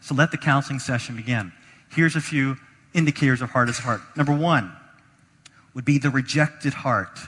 So 0.00 0.14
let 0.14 0.30
the 0.30 0.38
counseling 0.38 0.78
session 0.78 1.16
begin. 1.16 1.52
Here's 1.90 2.14
a 2.14 2.20
few 2.20 2.56
indicators 2.94 3.42
of 3.42 3.50
hardness 3.50 3.78
of 3.80 3.84
heart. 3.84 4.00
Number 4.16 4.34
one 4.34 4.72
would 5.74 5.84
be 5.84 5.98
the 5.98 6.10
rejected 6.10 6.74
heart. 6.74 7.18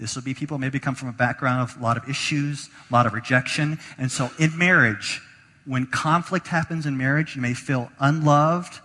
This 0.00 0.16
will 0.16 0.22
be 0.22 0.32
people 0.32 0.58
maybe 0.58 0.78
come 0.78 0.94
from 0.94 1.10
a 1.10 1.12
background 1.12 1.60
of 1.60 1.78
a 1.78 1.82
lot 1.82 1.98
of 1.98 2.08
issues, 2.08 2.70
a 2.90 2.92
lot 2.92 3.04
of 3.04 3.12
rejection. 3.12 3.78
And 3.98 4.10
so 4.10 4.30
in 4.38 4.56
marriage, 4.56 5.20
when 5.66 5.86
conflict 5.86 6.48
happens 6.48 6.86
in 6.86 6.96
marriage, 6.96 7.36
you 7.36 7.42
may 7.42 7.54
feel 7.54 7.90
unloved. 8.00 8.80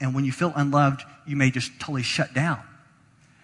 And 0.00 0.14
when 0.14 0.24
you 0.24 0.32
feel 0.32 0.54
unloved, 0.56 1.02
you 1.26 1.36
may 1.36 1.50
just 1.50 1.78
totally 1.78 2.02
shut 2.02 2.32
down. 2.32 2.60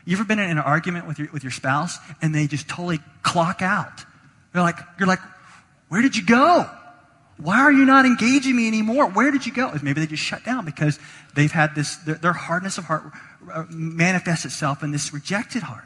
You 0.07 0.17
ever 0.17 0.25
been 0.25 0.39
in 0.39 0.49
an 0.49 0.59
argument 0.59 1.07
with 1.07 1.19
your, 1.19 1.29
with 1.33 1.43
your 1.43 1.51
spouse 1.51 1.99
and 2.23 2.35
they 2.35 2.47
just 2.47 2.69
totally 2.69 3.01
clock 3.23 3.61
out? 3.61 4.05
They're 4.53 4.63
like, 4.63 4.79
you're 4.99 5.09
like, 5.09 5.19
where 5.89 6.01
did 6.01 6.17
you 6.17 6.25
go? 6.25 6.71
Why 7.39 7.61
are 7.61 7.73
you 7.73 7.85
not 7.85 8.07
engaging 8.07 8.57
me 8.57 8.69
anymore? 8.69 9.11
Where 9.11 9.31
did 9.31 9.45
you 9.45 9.53
go? 9.53 9.73
Maybe 9.83 10.01
they 10.01 10.07
just 10.07 10.23
shut 10.23 10.45
down 10.45 10.65
because 10.65 10.99
they've 11.35 11.53
had 11.53 11.75
this, 11.75 11.97
their, 11.97 12.15
their 12.15 12.33
hardness 12.33 12.79
of 12.79 12.85
heart 12.85 13.03
uh, 13.53 13.65
manifests 13.69 14.45
itself 14.45 14.83
in 14.83 14.93
this 14.93 15.13
rejected 15.13 15.65
heart. 15.65 15.85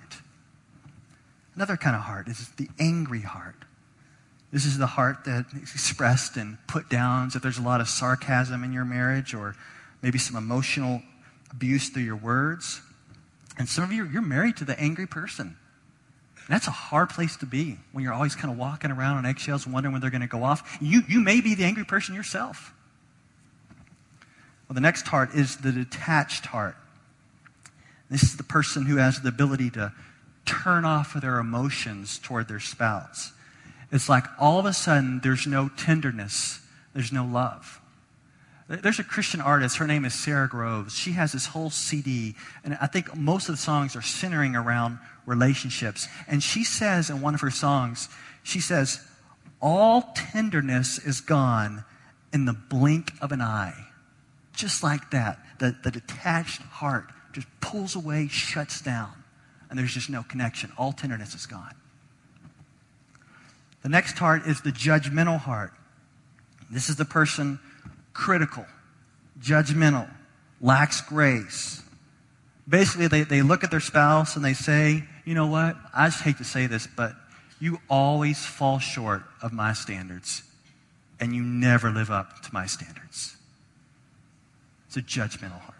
Another 1.56 1.76
kind 1.76 1.96
of 1.96 2.02
heart 2.02 2.28
is 2.28 2.50
the 2.50 2.68
angry 2.78 3.22
heart. 3.22 3.56
This 4.52 4.66
is 4.66 4.78
the 4.78 4.86
heart 4.86 5.24
that 5.24 5.46
is 5.54 5.74
expressed 5.74 6.36
and 6.36 6.58
put 6.66 6.88
down. 6.88 7.30
So 7.30 7.38
if 7.38 7.42
there's 7.42 7.58
a 7.58 7.62
lot 7.62 7.80
of 7.80 7.88
sarcasm 7.88 8.62
in 8.64 8.72
your 8.72 8.84
marriage 8.84 9.34
or 9.34 9.56
maybe 10.02 10.18
some 10.18 10.36
emotional 10.36 11.02
abuse 11.50 11.88
through 11.88 12.02
your 12.02 12.16
words, 12.16 12.82
and 13.60 13.68
some 13.68 13.84
of 13.84 13.92
you, 13.92 14.06
you're 14.06 14.22
married 14.22 14.56
to 14.56 14.64
the 14.64 14.80
angry 14.80 15.06
person. 15.06 15.54
That's 16.48 16.66
a 16.66 16.70
hard 16.70 17.10
place 17.10 17.36
to 17.36 17.46
be 17.46 17.76
when 17.92 18.02
you're 18.02 18.14
always 18.14 18.34
kind 18.34 18.50
of 18.50 18.58
walking 18.58 18.90
around 18.90 19.18
on 19.18 19.26
eggshells 19.26 19.66
wondering 19.66 19.92
when 19.92 20.00
they're 20.00 20.10
going 20.10 20.22
to 20.22 20.26
go 20.26 20.42
off. 20.42 20.78
You, 20.80 21.02
you 21.06 21.20
may 21.20 21.42
be 21.42 21.54
the 21.54 21.64
angry 21.64 21.84
person 21.84 22.14
yourself. 22.14 22.72
Well, 24.66 24.74
the 24.74 24.80
next 24.80 25.06
heart 25.08 25.34
is 25.34 25.58
the 25.58 25.72
detached 25.72 26.46
heart. 26.46 26.74
This 28.10 28.22
is 28.22 28.38
the 28.38 28.44
person 28.44 28.86
who 28.86 28.96
has 28.96 29.20
the 29.20 29.28
ability 29.28 29.68
to 29.72 29.92
turn 30.46 30.86
off 30.86 31.12
their 31.12 31.38
emotions 31.38 32.18
toward 32.18 32.48
their 32.48 32.60
spouse. 32.60 33.32
It's 33.92 34.08
like 34.08 34.24
all 34.38 34.58
of 34.58 34.64
a 34.64 34.72
sudden 34.72 35.20
there's 35.22 35.46
no 35.46 35.68
tenderness, 35.68 36.60
there's 36.94 37.12
no 37.12 37.26
love. 37.26 37.78
There's 38.70 39.00
a 39.00 39.04
Christian 39.04 39.40
artist, 39.40 39.78
her 39.78 39.86
name 39.88 40.04
is 40.04 40.14
Sara 40.14 40.48
Groves. 40.48 40.96
She 40.96 41.12
has 41.12 41.32
this 41.32 41.46
whole 41.46 41.70
CD, 41.70 42.36
and 42.62 42.78
I 42.80 42.86
think 42.86 43.16
most 43.16 43.48
of 43.48 43.56
the 43.56 43.60
songs 43.60 43.96
are 43.96 44.02
centering 44.02 44.54
around 44.54 45.00
relationships. 45.26 46.06
And 46.28 46.40
she 46.40 46.62
says 46.62 47.10
in 47.10 47.20
one 47.20 47.34
of 47.34 47.40
her 47.40 47.50
songs, 47.50 48.08
she 48.44 48.60
says, 48.60 49.04
All 49.60 50.12
tenderness 50.14 50.98
is 50.98 51.20
gone 51.20 51.84
in 52.32 52.44
the 52.44 52.52
blink 52.52 53.12
of 53.20 53.32
an 53.32 53.42
eye. 53.42 53.88
Just 54.54 54.84
like 54.84 55.10
that. 55.10 55.40
The, 55.58 55.74
the 55.82 55.90
detached 55.90 56.62
heart 56.62 57.06
just 57.32 57.48
pulls 57.60 57.96
away, 57.96 58.28
shuts 58.28 58.80
down, 58.80 59.24
and 59.68 59.76
there's 59.76 59.94
just 59.94 60.08
no 60.08 60.22
connection. 60.22 60.70
All 60.78 60.92
tenderness 60.92 61.34
is 61.34 61.44
gone. 61.44 61.74
The 63.82 63.88
next 63.88 64.16
heart 64.16 64.46
is 64.46 64.60
the 64.60 64.70
judgmental 64.70 65.40
heart. 65.40 65.72
This 66.70 66.88
is 66.88 66.94
the 66.94 67.04
person 67.04 67.58
critical, 68.20 68.66
judgmental, 69.40 70.06
lacks 70.60 71.00
grace. 71.00 71.82
Basically, 72.68 73.08
they, 73.08 73.22
they 73.22 73.40
look 73.40 73.64
at 73.64 73.70
their 73.70 73.80
spouse 73.80 74.36
and 74.36 74.44
they 74.44 74.52
say, 74.52 75.04
you 75.24 75.34
know 75.34 75.46
what? 75.46 75.74
I 75.94 76.08
just 76.08 76.22
hate 76.22 76.36
to 76.36 76.44
say 76.44 76.66
this, 76.66 76.86
but 76.86 77.14
you 77.60 77.78
always 77.88 78.44
fall 78.44 78.78
short 78.78 79.22
of 79.40 79.54
my 79.54 79.72
standards, 79.72 80.42
and 81.18 81.34
you 81.34 81.42
never 81.42 81.90
live 81.90 82.10
up 82.10 82.42
to 82.42 82.52
my 82.52 82.66
standards. 82.66 83.36
It's 84.86 84.98
a 84.98 85.02
judgmental 85.02 85.58
heart. 85.58 85.79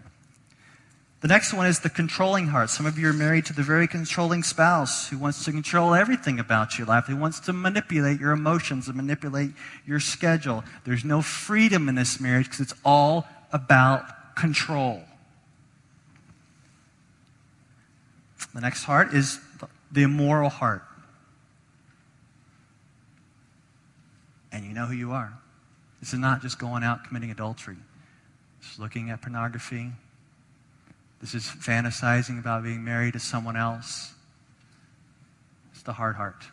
The 1.20 1.28
next 1.28 1.52
one 1.52 1.66
is 1.66 1.80
the 1.80 1.90
controlling 1.90 2.46
heart. 2.46 2.70
Some 2.70 2.86
of 2.86 2.98
you 2.98 3.06
are 3.08 3.12
married 3.12 3.44
to 3.46 3.52
the 3.52 3.62
very 3.62 3.86
controlling 3.86 4.42
spouse 4.42 5.10
who 5.10 5.18
wants 5.18 5.44
to 5.44 5.52
control 5.52 5.94
everything 5.94 6.40
about 6.40 6.78
your 6.78 6.86
life, 6.86 7.06
who 7.06 7.16
wants 7.16 7.40
to 7.40 7.52
manipulate 7.52 8.18
your 8.18 8.32
emotions 8.32 8.88
and 8.88 8.96
manipulate 8.96 9.50
your 9.86 10.00
schedule. 10.00 10.64
There's 10.84 11.04
no 11.04 11.20
freedom 11.20 11.90
in 11.90 11.94
this 11.94 12.20
marriage 12.20 12.46
because 12.46 12.60
it's 12.60 12.74
all 12.86 13.26
about 13.52 14.34
control. 14.34 15.02
The 18.54 18.62
next 18.62 18.84
heart 18.84 19.12
is 19.12 19.38
the 19.92 20.02
immoral 20.02 20.48
heart. 20.48 20.82
And 24.52 24.64
you 24.64 24.72
know 24.72 24.86
who 24.86 24.94
you 24.94 25.12
are. 25.12 25.34
This 26.00 26.14
is 26.14 26.18
not 26.18 26.40
just 26.40 26.58
going 26.58 26.82
out 26.82 27.04
committing 27.04 27.30
adultery, 27.30 27.76
it's 28.62 28.78
looking 28.78 29.10
at 29.10 29.20
pornography, 29.20 29.92
this 31.20 31.34
is 31.34 31.44
fantasizing 31.44 32.38
about 32.38 32.62
being 32.62 32.82
married 32.82 33.12
to 33.12 33.18
someone 33.18 33.56
else. 33.56 34.14
It's 35.72 35.82
the 35.82 35.92
hard 35.92 36.16
heart. 36.16 36.44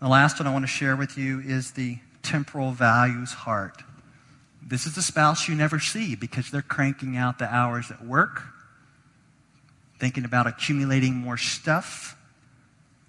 The 0.00 0.08
last 0.08 0.38
one 0.38 0.46
I 0.46 0.52
want 0.52 0.64
to 0.64 0.68
share 0.68 0.96
with 0.96 1.18
you 1.18 1.40
is 1.40 1.72
the 1.72 1.98
temporal 2.22 2.72
values 2.72 3.32
heart. 3.32 3.82
This 4.62 4.86
is 4.86 4.94
the 4.94 5.02
spouse 5.02 5.48
you 5.48 5.54
never 5.54 5.78
see 5.78 6.14
because 6.14 6.50
they're 6.50 6.62
cranking 6.62 7.16
out 7.16 7.38
the 7.38 7.52
hours 7.52 7.90
at 7.90 8.04
work, 8.04 8.42
thinking 9.98 10.24
about 10.24 10.46
accumulating 10.46 11.14
more 11.14 11.36
stuff, 11.36 12.16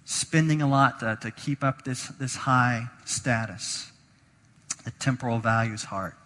spending 0.04 0.60
a 0.60 0.68
lot 0.68 1.00
to, 1.00 1.18
to 1.20 1.30
keep 1.30 1.62
up 1.62 1.84
this, 1.84 2.08
this 2.08 2.36
high 2.36 2.88
status. 3.04 3.90
The 4.84 4.90
temporal 4.92 5.38
values 5.38 5.84
heart. 5.84 6.16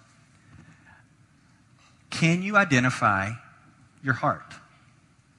Can 2.17 2.43
you 2.43 2.57
identify 2.57 3.33
your 4.03 4.15
heart? 4.15 4.55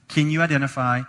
Can 0.10 0.30
you 0.30 0.44
identify 0.44 1.02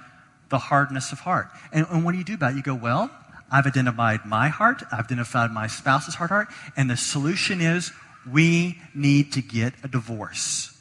the 0.48 0.56
hardness 0.56 1.12
of 1.12 1.20
heart? 1.20 1.48
And, 1.72 1.86
and 1.90 2.06
what 2.06 2.12
do 2.12 2.18
you 2.18 2.24
do 2.24 2.34
about 2.34 2.52
it? 2.52 2.56
You 2.56 2.62
go, 2.62 2.74
well, 2.74 3.10
I've 3.50 3.66
identified 3.66 4.24
my 4.24 4.48
heart, 4.48 4.82
I've 4.90 5.04
identified 5.04 5.50
my 5.50 5.66
spouse's 5.66 6.14
hard 6.14 6.30
heart, 6.30 6.48
and 6.74 6.88
the 6.88 6.96
solution 6.96 7.60
is 7.60 7.92
we 8.30 8.78
need 8.94 9.32
to 9.34 9.42
get 9.42 9.74
a 9.84 9.88
divorce. 9.88 10.74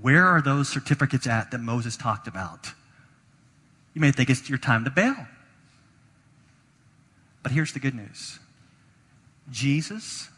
Where 0.00 0.24
are 0.24 0.40
those 0.40 0.68
certificates 0.68 1.26
at 1.26 1.50
that 1.50 1.58
Moses 1.58 1.96
talked 1.96 2.28
about? 2.28 2.70
You 3.92 4.00
may 4.00 4.12
think 4.12 4.30
it's 4.30 4.48
your 4.48 4.58
time 4.58 4.84
to 4.84 4.90
bail. 4.90 5.16
But 7.42 7.50
here's 7.50 7.72
the 7.72 7.80
good 7.80 7.96
news 7.96 8.38
Jesus, 9.50 10.28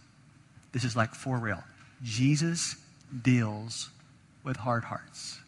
this 0.73 0.85
is 0.85 0.97
like 0.97 1.15
for 1.15 1.37
real. 1.37 1.63
Jesus 2.03 2.77
deals 3.23 3.91
with 4.45 4.57
hard 4.57 4.85
hearts. 4.85 5.41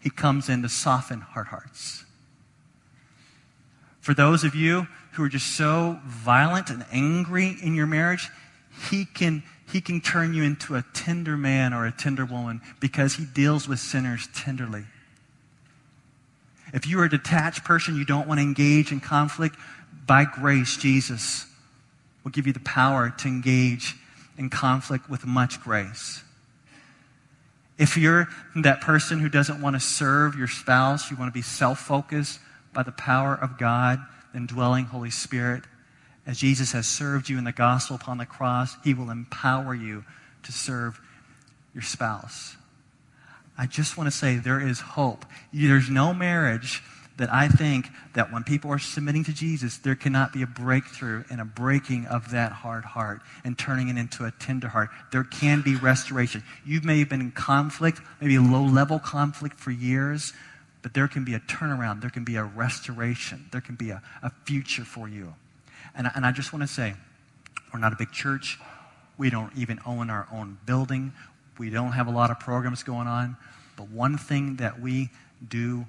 He 0.00 0.10
comes 0.10 0.48
in 0.48 0.62
to 0.62 0.68
soften 0.68 1.20
hard 1.20 1.46
hearts. 1.46 2.04
For 4.00 4.12
those 4.12 4.44
of 4.44 4.54
you 4.54 4.86
who 5.12 5.24
are 5.24 5.30
just 5.30 5.56
so 5.56 5.98
violent 6.04 6.68
and 6.68 6.84
angry 6.92 7.56
in 7.62 7.74
your 7.74 7.86
marriage, 7.86 8.28
he 8.90 9.06
can, 9.06 9.42
he 9.72 9.80
can 9.80 10.00
turn 10.00 10.34
you 10.34 10.42
into 10.42 10.74
a 10.74 10.84
tender 10.92 11.36
man 11.36 11.72
or 11.72 11.86
a 11.86 11.92
tender 11.92 12.26
woman 12.26 12.60
because 12.80 13.14
he 13.14 13.24
deals 13.24 13.66
with 13.66 13.78
sinners 13.78 14.28
tenderly. 14.34 14.84
If 16.74 16.86
you 16.86 17.00
are 17.00 17.04
a 17.04 17.10
detached 17.10 17.64
person, 17.64 17.96
you 17.96 18.04
don't 18.04 18.28
want 18.28 18.40
to 18.40 18.42
engage 18.42 18.92
in 18.92 19.00
conflict, 19.00 19.56
by 20.06 20.24
grace, 20.24 20.76
Jesus 20.76 21.46
will 22.24 22.30
give 22.30 22.46
you 22.46 22.52
the 22.52 22.60
power 22.60 23.10
to 23.18 23.28
engage 23.28 23.94
in 24.36 24.50
conflict 24.50 25.08
with 25.08 25.26
much 25.26 25.60
grace. 25.60 26.22
If 27.78 27.96
you're 27.96 28.28
that 28.56 28.80
person 28.80 29.18
who 29.18 29.28
doesn't 29.28 29.60
want 29.60 29.74
to 29.74 29.80
serve 29.80 30.36
your 30.36 30.46
spouse, 30.46 31.10
you 31.10 31.16
want 31.16 31.28
to 31.32 31.36
be 31.36 31.42
self 31.42 31.80
focused 31.80 32.40
by 32.72 32.82
the 32.82 32.92
power 32.92 33.34
of 33.34 33.58
God, 33.58 34.00
the 34.32 34.40
dwelling 34.40 34.86
Holy 34.86 35.10
Spirit, 35.10 35.64
as 36.26 36.38
Jesus 36.38 36.72
has 36.72 36.86
served 36.86 37.28
you 37.28 37.38
in 37.38 37.44
the 37.44 37.52
gospel 37.52 37.96
upon 37.96 38.18
the 38.18 38.26
cross, 38.26 38.76
he 38.82 38.94
will 38.94 39.10
empower 39.10 39.74
you 39.74 40.04
to 40.42 40.52
serve 40.52 41.00
your 41.74 41.82
spouse. 41.82 42.56
I 43.58 43.66
just 43.66 43.96
want 43.96 44.10
to 44.10 44.16
say 44.16 44.36
there 44.36 44.60
is 44.60 44.80
hope. 44.80 45.26
There's 45.52 45.90
no 45.90 46.14
marriage 46.14 46.82
that 47.16 47.32
I 47.32 47.46
think 47.46 47.88
that 48.14 48.32
when 48.32 48.42
people 48.42 48.72
are 48.72 48.78
submitting 48.78 49.22
to 49.24 49.32
Jesus, 49.32 49.78
there 49.78 49.94
cannot 49.94 50.32
be 50.32 50.42
a 50.42 50.46
breakthrough 50.46 51.22
and 51.30 51.40
a 51.40 51.44
breaking 51.44 52.06
of 52.06 52.32
that 52.32 52.50
hard 52.50 52.84
heart 52.84 53.20
and 53.44 53.56
turning 53.56 53.88
it 53.88 53.96
into 53.96 54.24
a 54.24 54.32
tender 54.32 54.68
heart. 54.68 54.90
There 55.12 55.22
can 55.22 55.62
be 55.62 55.76
restoration. 55.76 56.42
You 56.66 56.80
may 56.82 56.98
have 56.98 57.08
been 57.08 57.20
in 57.20 57.30
conflict, 57.30 58.00
maybe 58.20 58.38
low 58.38 58.64
level 58.64 58.98
conflict 58.98 59.60
for 59.60 59.70
years, 59.70 60.32
but 60.82 60.92
there 60.92 61.06
can 61.06 61.24
be 61.24 61.34
a 61.34 61.40
turnaround. 61.40 62.00
There 62.00 62.10
can 62.10 62.24
be 62.24 62.36
a 62.36 62.44
restoration. 62.44 63.46
There 63.52 63.60
can 63.60 63.76
be 63.76 63.90
a, 63.90 64.02
a 64.22 64.30
future 64.44 64.84
for 64.84 65.08
you. 65.08 65.34
And, 65.94 66.10
and 66.16 66.26
I 66.26 66.32
just 66.32 66.52
want 66.52 66.64
to 66.64 66.68
say, 66.68 66.94
we're 67.72 67.78
not 67.78 67.92
a 67.92 67.96
big 67.96 68.10
church. 68.10 68.58
We 69.16 69.30
don't 69.30 69.52
even 69.56 69.78
own 69.86 70.10
our 70.10 70.26
own 70.32 70.58
building. 70.66 71.12
We 71.58 71.70
don't 71.70 71.92
have 71.92 72.08
a 72.08 72.10
lot 72.10 72.32
of 72.32 72.40
programs 72.40 72.82
going 72.82 73.06
on. 73.06 73.36
But 73.76 73.88
one 73.88 74.18
thing 74.18 74.56
that 74.56 74.80
we 74.80 75.10
do 75.48 75.86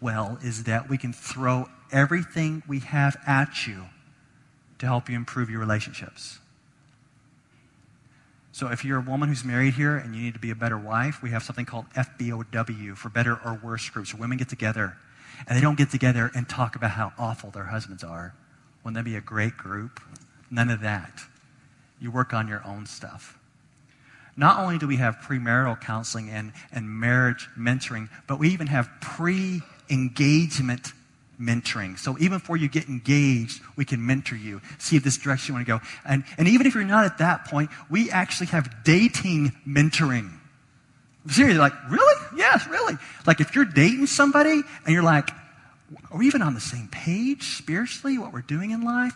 well 0.00 0.38
is 0.42 0.64
that 0.64 0.88
we 0.88 0.98
can 0.98 1.12
throw 1.12 1.68
everything 1.90 2.62
we 2.66 2.80
have 2.80 3.16
at 3.26 3.66
you 3.66 3.86
to 4.78 4.86
help 4.86 5.08
you 5.08 5.16
improve 5.16 5.50
your 5.50 5.60
relationships. 5.60 6.38
So 8.50 8.68
if 8.68 8.84
you're 8.84 8.98
a 8.98 9.02
woman 9.02 9.28
who's 9.28 9.44
married 9.44 9.74
here 9.74 9.96
and 9.96 10.14
you 10.14 10.22
need 10.22 10.34
to 10.34 10.40
be 10.40 10.50
a 10.50 10.54
better 10.54 10.76
wife, 10.76 11.22
we 11.22 11.30
have 11.30 11.42
something 11.42 11.64
called 11.64 11.86
FBOW 11.96 12.96
for 12.96 13.08
better 13.08 13.38
or 13.44 13.58
worse 13.62 13.88
groups. 13.88 14.14
Women 14.14 14.36
get 14.36 14.48
together 14.48 14.96
and 15.46 15.56
they 15.56 15.62
don't 15.62 15.78
get 15.78 15.90
together 15.90 16.30
and 16.34 16.48
talk 16.48 16.76
about 16.76 16.90
how 16.90 17.12
awful 17.18 17.50
their 17.50 17.64
husbands 17.64 18.04
are. 18.04 18.34
Wouldn't 18.84 18.96
that 18.96 19.08
be 19.08 19.16
a 19.16 19.20
great 19.20 19.56
group? 19.56 20.00
None 20.50 20.68
of 20.68 20.80
that. 20.80 21.22
You 21.98 22.10
work 22.10 22.34
on 22.34 22.46
your 22.48 22.62
own 22.66 22.84
stuff. 22.84 23.38
Not 24.36 24.60
only 24.60 24.78
do 24.78 24.86
we 24.86 24.96
have 24.96 25.16
premarital 25.16 25.80
counseling 25.80 26.30
and, 26.30 26.52
and 26.72 26.88
marriage 26.88 27.48
mentoring, 27.58 28.08
but 28.26 28.38
we 28.38 28.48
even 28.50 28.66
have 28.68 28.88
pre 29.00 29.60
engagement 29.90 30.92
mentoring. 31.40 31.98
So 31.98 32.16
even 32.18 32.38
before 32.38 32.56
you 32.56 32.68
get 32.68 32.88
engaged, 32.88 33.60
we 33.76 33.84
can 33.84 34.04
mentor 34.04 34.36
you, 34.36 34.60
see 34.78 34.96
if 34.96 35.04
this 35.04 35.18
direction 35.18 35.52
you 35.52 35.56
want 35.56 35.66
to 35.66 35.72
go. 35.72 35.80
And, 36.04 36.24
and 36.38 36.48
even 36.48 36.66
if 36.66 36.74
you're 36.74 36.84
not 36.84 37.04
at 37.04 37.18
that 37.18 37.46
point, 37.46 37.70
we 37.90 38.10
actually 38.10 38.46
have 38.48 38.84
dating 38.84 39.52
mentoring. 39.66 40.30
Seriously, 41.28 41.58
like, 41.58 41.74
really? 41.90 42.26
Yes, 42.36 42.66
really. 42.68 42.94
Like 43.26 43.40
if 43.40 43.54
you're 43.54 43.64
dating 43.64 44.06
somebody 44.06 44.62
and 44.84 44.94
you're 44.94 45.02
like, 45.02 45.30
are 46.10 46.18
we 46.18 46.26
even 46.26 46.42
on 46.42 46.54
the 46.54 46.60
same 46.60 46.88
page 46.88 47.56
spiritually, 47.56 48.18
what 48.18 48.32
we're 48.32 48.40
doing 48.40 48.70
in 48.70 48.82
life? 48.82 49.12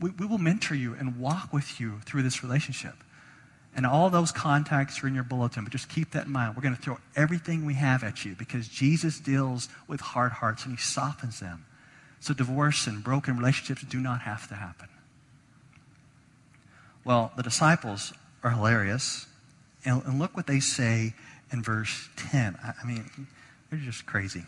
We, 0.00 0.10
we 0.10 0.26
will 0.26 0.38
mentor 0.38 0.74
you 0.74 0.94
and 0.94 1.18
walk 1.18 1.52
with 1.52 1.80
you 1.80 2.00
through 2.04 2.22
this 2.22 2.42
relationship. 2.42 2.94
And 3.76 3.84
all 3.84 4.08
those 4.08 4.32
contacts 4.32 5.04
are 5.04 5.06
in 5.06 5.14
your 5.14 5.22
bulletin, 5.22 5.62
but 5.62 5.70
just 5.70 5.90
keep 5.90 6.12
that 6.12 6.26
in 6.26 6.32
mind. 6.32 6.56
We're 6.56 6.62
going 6.62 6.74
to 6.74 6.80
throw 6.80 6.98
everything 7.14 7.66
we 7.66 7.74
have 7.74 8.02
at 8.02 8.24
you 8.24 8.34
because 8.34 8.68
Jesus 8.68 9.20
deals 9.20 9.68
with 9.86 10.00
hard 10.00 10.32
hearts 10.32 10.64
and 10.64 10.74
he 10.74 10.80
softens 10.80 11.40
them. 11.40 11.66
So 12.20 12.32
divorce 12.32 12.86
and 12.86 13.04
broken 13.04 13.36
relationships 13.36 13.82
do 13.82 14.00
not 14.00 14.22
have 14.22 14.48
to 14.48 14.54
happen. 14.54 14.88
Well, 17.04 17.32
the 17.36 17.42
disciples 17.42 18.14
are 18.42 18.50
hilarious. 18.50 19.26
And, 19.84 20.02
and 20.04 20.18
look 20.18 20.34
what 20.34 20.46
they 20.46 20.58
say 20.58 21.14
in 21.52 21.62
verse 21.62 22.08
10. 22.16 22.56
I, 22.64 22.72
I 22.82 22.86
mean, 22.86 23.04
they're 23.70 23.78
just 23.78 24.06
crazy. 24.06 24.44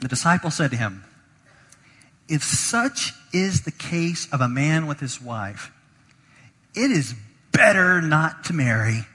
The 0.00 0.08
disciple 0.08 0.50
said 0.50 0.70
to 0.72 0.76
him, 0.76 1.04
If 2.28 2.44
such 2.44 3.14
is 3.32 3.62
the 3.62 3.72
case 3.72 4.30
of 4.30 4.42
a 4.42 4.48
man 4.48 4.86
with 4.86 5.00
his 5.00 5.20
wife, 5.20 5.72
it 6.74 6.90
is 6.90 7.14
better 7.52 8.00
not 8.00 8.44
to 8.44 8.52
marry. 8.52 9.06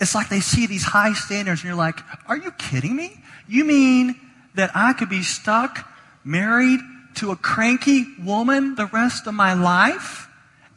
It's 0.00 0.14
like 0.14 0.28
they 0.28 0.40
see 0.40 0.66
these 0.66 0.82
high 0.82 1.12
standards 1.12 1.60
and 1.60 1.68
you're 1.68 1.76
like, 1.76 2.00
Are 2.26 2.36
you 2.36 2.50
kidding 2.52 2.96
me? 2.96 3.22
You 3.48 3.64
mean 3.64 4.18
that 4.54 4.70
I 4.74 4.94
could 4.94 5.08
be 5.08 5.22
stuck 5.22 5.86
married 6.24 6.80
to 7.16 7.30
a 7.30 7.36
cranky 7.36 8.06
woman 8.22 8.74
the 8.74 8.86
rest 8.86 9.26
of 9.26 9.34
my 9.34 9.52
life? 9.52 10.28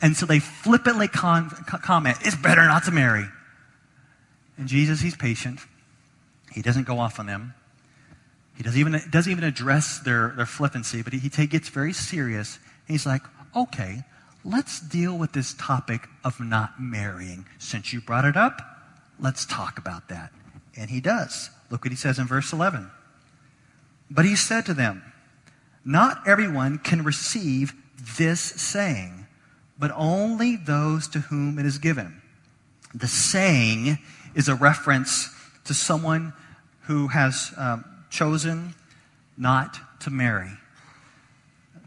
And 0.02 0.18
so 0.18 0.26
they 0.26 0.40
flippantly 0.40 1.08
con- 1.08 1.50
comment, 1.50 2.18
It's 2.22 2.36
better 2.36 2.66
not 2.66 2.84
to 2.84 2.92
marry. 2.92 3.26
And 4.58 4.68
Jesus, 4.68 5.00
he's 5.00 5.16
patient. 5.16 5.60
He 6.52 6.62
doesn't 6.62 6.86
go 6.86 7.00
off 7.00 7.20
on 7.20 7.26
them. 7.26 7.54
He 8.56 8.64
doesn't 8.64 8.80
even, 8.80 9.02
doesn't 9.10 9.32
even 9.32 9.44
address 9.44 10.00
their, 10.00 10.34
their 10.36 10.46
flippancy, 10.46 11.02
but 11.02 11.14
he, 11.14 11.20
he 11.20 11.48
gets 11.48 11.70
very 11.70 11.94
serious. 11.94 12.60
He's 12.88 13.06
like, 13.06 13.24
okay, 13.56 14.04
let's 14.44 14.80
deal 14.80 15.18
with 15.18 15.32
this 15.32 15.54
topic 15.54 16.08
of 16.24 16.40
not 16.40 16.80
marrying. 16.80 17.46
Since 17.60 17.94
you 17.94 18.02
brought 18.02 18.26
it 18.26 18.38
up, 18.38 18.62
let's 19.20 19.46
talk 19.46 19.78
about 19.78 20.10
that. 20.10 20.32
And 20.78 20.90
he 20.90 21.00
does. 21.00 21.50
Look 21.70 21.86
what 21.86 21.92
he 21.92 21.98
says 21.98 22.20
in 22.20 22.28
verse 22.28 22.54
11. 22.54 22.90
But 24.10 24.26
he 24.26 24.36
said 24.36 24.66
to 24.66 24.74
them, 24.74 25.04
Not 25.86 26.28
everyone 26.28 26.78
can 26.80 27.04
receive 27.04 27.74
this 28.18 28.42
saying, 28.42 29.28
but 29.80 29.92
only 29.96 30.56
those 30.56 31.08
to 31.10 31.20
whom 31.20 31.58
it 31.58 31.66
is 31.66 31.78
given. 31.78 32.22
The 32.94 33.08
saying 33.08 33.98
is 34.36 34.48
a 34.48 34.56
reference 34.56 35.30
to 35.66 35.74
someone 35.74 36.34
who 36.82 37.08
has 37.08 37.54
um, 37.58 37.86
chosen 38.10 38.76
not 39.38 39.80
to 40.02 40.10
marry. 40.10 40.52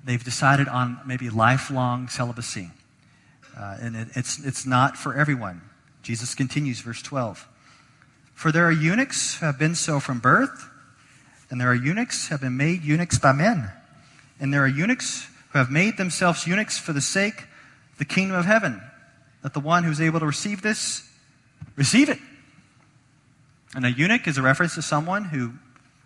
They've 0.07 0.23
decided 0.23 0.69
on 0.69 1.01
maybe 1.05 1.31
lifelong 1.31 2.07
celibacy. 2.07 2.71
Uh, 3.59 3.77
and 3.81 3.97
it, 3.97 4.09
it's, 4.14 4.38
it's 4.45 4.64
not 4.64 4.97
for 4.97 5.16
everyone. 5.16 5.62
Jesus 6.03 6.33
continues, 6.33 6.81
verse 6.81 7.03
12. 7.03 7.49
For 8.33 8.53
there 8.53 8.64
are 8.64 8.73
eunuchs 8.73 9.37
who 9.37 9.47
have 9.47 9.59
been 9.59 9.75
so 9.75 9.99
from 9.99 10.21
birth, 10.21 10.71
and 11.51 11.61
there 11.61 11.69
are 11.69 11.75
eunuchs 11.75 12.29
who 12.29 12.35
have 12.35 12.40
been 12.40 12.57
made 12.57 12.85
eunuchs 12.85 13.19
by 13.19 13.33
men. 13.33 13.69
And 14.38 14.55
there 14.55 14.62
are 14.62 14.69
eunuchs 14.69 15.27
who 15.51 15.59
have 15.59 15.73
made 15.73 15.97
themselves 15.97 16.47
eunuchs 16.47 16.79
for 16.79 16.92
the 16.92 17.01
sake 17.01 17.40
of 17.92 17.99
the 17.99 18.05
kingdom 18.05 18.37
of 18.37 18.45
heaven. 18.45 18.81
That 19.42 19.55
the 19.55 19.61
one 19.61 19.83
who's 19.83 20.01
able 20.01 20.21
to 20.21 20.27
receive 20.27 20.62
this, 20.62 21.03
receive 21.75 22.09
it. 22.09 22.19
And 23.75 23.85
a 23.85 23.90
eunuch 23.90 24.29
is 24.29 24.38
a 24.38 24.42
reference 24.42 24.77
to 24.77 24.83
someone 24.83 25.25
who 25.25 25.55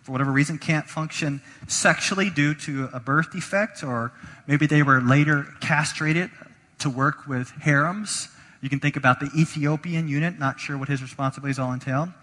for 0.01 0.11
whatever 0.11 0.31
reason, 0.31 0.57
can't 0.57 0.87
function 0.87 1.41
sexually 1.67 2.29
due 2.29 2.53
to 2.55 2.89
a 2.93 2.99
birth 2.99 3.31
defect, 3.31 3.83
or 3.83 4.11
maybe 4.47 4.65
they 4.65 4.83
were 4.83 5.01
later 5.01 5.47
castrated 5.61 6.31
to 6.79 6.89
work 6.89 7.27
with 7.27 7.51
harems. 7.61 8.29
You 8.61 8.69
can 8.69 8.79
think 8.79 8.95
about 8.95 9.19
the 9.19 9.29
Ethiopian 9.37 10.07
eunuch, 10.07 10.39
not 10.39 10.59
sure 10.59 10.77
what 10.77 10.89
his 10.89 11.01
responsibilities 11.01 11.59
all 11.59 11.73
entail. 11.73 12.13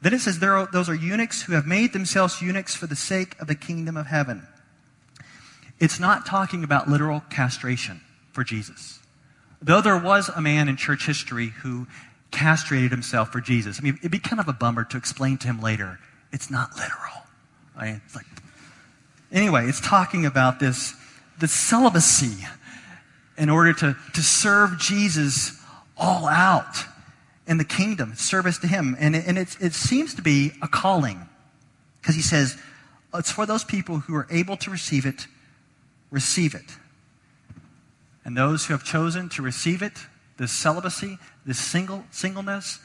Then 0.00 0.14
it 0.14 0.20
says 0.20 0.40
there 0.40 0.56
are, 0.56 0.68
those 0.72 0.88
are 0.88 0.94
eunuchs 0.94 1.42
who 1.42 1.52
have 1.52 1.66
made 1.66 1.92
themselves 1.92 2.42
eunuchs 2.42 2.74
for 2.74 2.88
the 2.88 2.96
sake 2.96 3.40
of 3.40 3.46
the 3.46 3.54
kingdom 3.54 3.96
of 3.96 4.06
heaven. 4.06 4.46
It's 5.78 6.00
not 6.00 6.26
talking 6.26 6.64
about 6.64 6.88
literal 6.88 7.20
castration 7.30 8.00
for 8.32 8.42
Jesus. 8.42 8.98
Though 9.60 9.80
there 9.80 9.98
was 9.98 10.28
a 10.28 10.40
man 10.40 10.68
in 10.68 10.76
church 10.76 11.06
history 11.06 11.48
who 11.48 11.86
castrated 12.32 12.90
himself 12.90 13.30
for 13.30 13.40
Jesus. 13.40 13.78
I 13.78 13.82
mean, 13.82 13.98
it'd 13.98 14.10
be 14.10 14.18
kind 14.18 14.40
of 14.40 14.48
a 14.48 14.52
bummer 14.52 14.84
to 14.84 14.96
explain 14.96 15.38
to 15.38 15.46
him 15.46 15.60
later 15.60 16.00
it's 16.32 16.50
not 16.50 16.74
literal. 16.76 17.22
Right? 17.76 18.00
It's 18.04 18.14
like, 18.14 18.26
anyway, 19.30 19.66
it's 19.66 19.80
talking 19.80 20.26
about 20.26 20.60
this, 20.60 20.94
the 21.38 21.48
celibacy 21.48 22.46
in 23.38 23.48
order 23.48 23.72
to, 23.72 23.96
to 24.14 24.22
serve 24.22 24.78
Jesus 24.78 25.58
all 25.96 26.26
out 26.26 26.76
in 27.46 27.58
the 27.58 27.64
kingdom, 27.64 28.14
service 28.14 28.58
to 28.58 28.66
him. 28.66 28.96
And, 28.98 29.16
it, 29.16 29.26
and 29.26 29.38
it, 29.38 29.56
it 29.60 29.72
seems 29.72 30.14
to 30.14 30.22
be 30.22 30.52
a 30.62 30.68
calling 30.68 31.28
because 32.00 32.14
he 32.14 32.22
says, 32.22 32.56
it's 33.14 33.30
for 33.30 33.46
those 33.46 33.64
people 33.64 33.98
who 33.98 34.14
are 34.14 34.26
able 34.30 34.56
to 34.58 34.70
receive 34.70 35.06
it, 35.06 35.26
receive 36.10 36.54
it. 36.54 36.76
And 38.24 38.36
those 38.36 38.66
who 38.66 38.74
have 38.74 38.84
chosen 38.84 39.28
to 39.30 39.42
receive 39.42 39.82
it, 39.82 39.92
this 40.38 40.52
celibacy, 40.52 41.18
this 41.44 41.58
single, 41.58 42.04
singleness, 42.10 42.78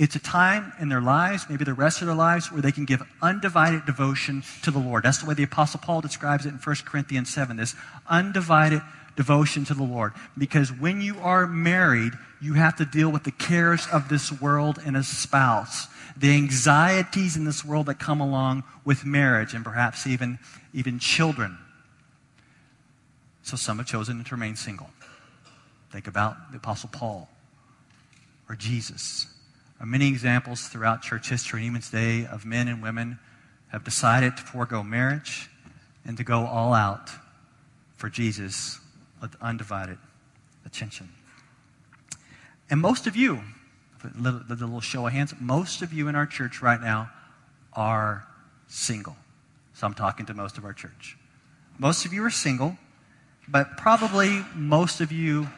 it's 0.00 0.16
a 0.16 0.18
time 0.18 0.72
in 0.80 0.88
their 0.88 1.02
lives, 1.02 1.44
maybe 1.50 1.62
the 1.62 1.74
rest 1.74 2.00
of 2.00 2.06
their 2.06 2.16
lives, 2.16 2.50
where 2.50 2.62
they 2.62 2.72
can 2.72 2.86
give 2.86 3.02
undivided 3.20 3.84
devotion 3.84 4.42
to 4.62 4.70
the 4.70 4.78
Lord. 4.78 5.02
That's 5.02 5.18
the 5.18 5.26
way 5.26 5.34
the 5.34 5.42
Apostle 5.42 5.78
Paul 5.78 6.00
describes 6.00 6.46
it 6.46 6.48
in 6.48 6.54
1 6.54 6.76
Corinthians 6.86 7.28
7 7.28 7.58
this 7.58 7.74
undivided 8.08 8.80
devotion 9.16 9.66
to 9.66 9.74
the 9.74 9.82
Lord. 9.82 10.14
Because 10.38 10.72
when 10.72 11.02
you 11.02 11.18
are 11.18 11.46
married, 11.46 12.14
you 12.40 12.54
have 12.54 12.76
to 12.76 12.86
deal 12.86 13.10
with 13.10 13.24
the 13.24 13.30
cares 13.30 13.86
of 13.92 14.08
this 14.08 14.32
world 14.40 14.78
and 14.82 14.96
a 14.96 15.02
spouse. 15.02 15.86
the 16.16 16.34
anxieties 16.34 17.36
in 17.36 17.44
this 17.44 17.64
world 17.64 17.86
that 17.86 17.98
come 17.98 18.20
along 18.20 18.64
with 18.84 19.04
marriage 19.04 19.54
and 19.54 19.64
perhaps 19.64 20.06
even, 20.06 20.38
even 20.72 20.98
children. 20.98 21.58
So 23.42 23.56
some 23.56 23.78
have 23.78 23.86
chosen 23.86 24.24
to 24.24 24.34
remain 24.34 24.56
single. 24.56 24.90
Think 25.92 26.06
about 26.06 26.52
the 26.52 26.56
Apostle 26.56 26.88
Paul 26.90 27.28
or 28.48 28.54
Jesus. 28.54 29.26
Are 29.80 29.86
many 29.86 30.08
examples 30.08 30.68
throughout 30.68 31.00
church 31.00 31.30
history 31.30 31.60
and 31.60 31.70
even 31.70 31.80
today 31.80 32.26
of 32.26 32.44
men 32.44 32.68
and 32.68 32.82
women 32.82 33.18
have 33.68 33.82
decided 33.82 34.36
to 34.36 34.42
forego 34.42 34.82
marriage 34.82 35.48
and 36.04 36.16
to 36.18 36.24
go 36.24 36.44
all 36.44 36.74
out 36.74 37.08
for 37.96 38.10
Jesus 38.10 38.78
with 39.22 39.36
undivided 39.40 39.98
attention. 40.66 41.08
And 42.68 42.80
most 42.80 43.06
of 43.06 43.16
you, 43.16 43.42
the 44.02 44.42
little 44.48 44.80
show 44.80 45.06
of 45.06 45.12
hands, 45.12 45.34
most 45.40 45.82
of 45.82 45.92
you 45.92 46.08
in 46.08 46.14
our 46.14 46.26
church 46.26 46.62
right 46.62 46.80
now 46.80 47.10
are 47.72 48.26
single. 48.68 49.16
So 49.74 49.86
I'm 49.86 49.94
talking 49.94 50.26
to 50.26 50.34
most 50.34 50.58
of 50.58 50.64
our 50.64 50.72
church. 50.72 51.16
Most 51.78 52.04
of 52.04 52.12
you 52.12 52.22
are 52.24 52.30
single, 52.30 52.76
but 53.48 53.76
probably 53.76 54.44
most 54.54 55.00
of 55.00 55.10
you 55.10 55.48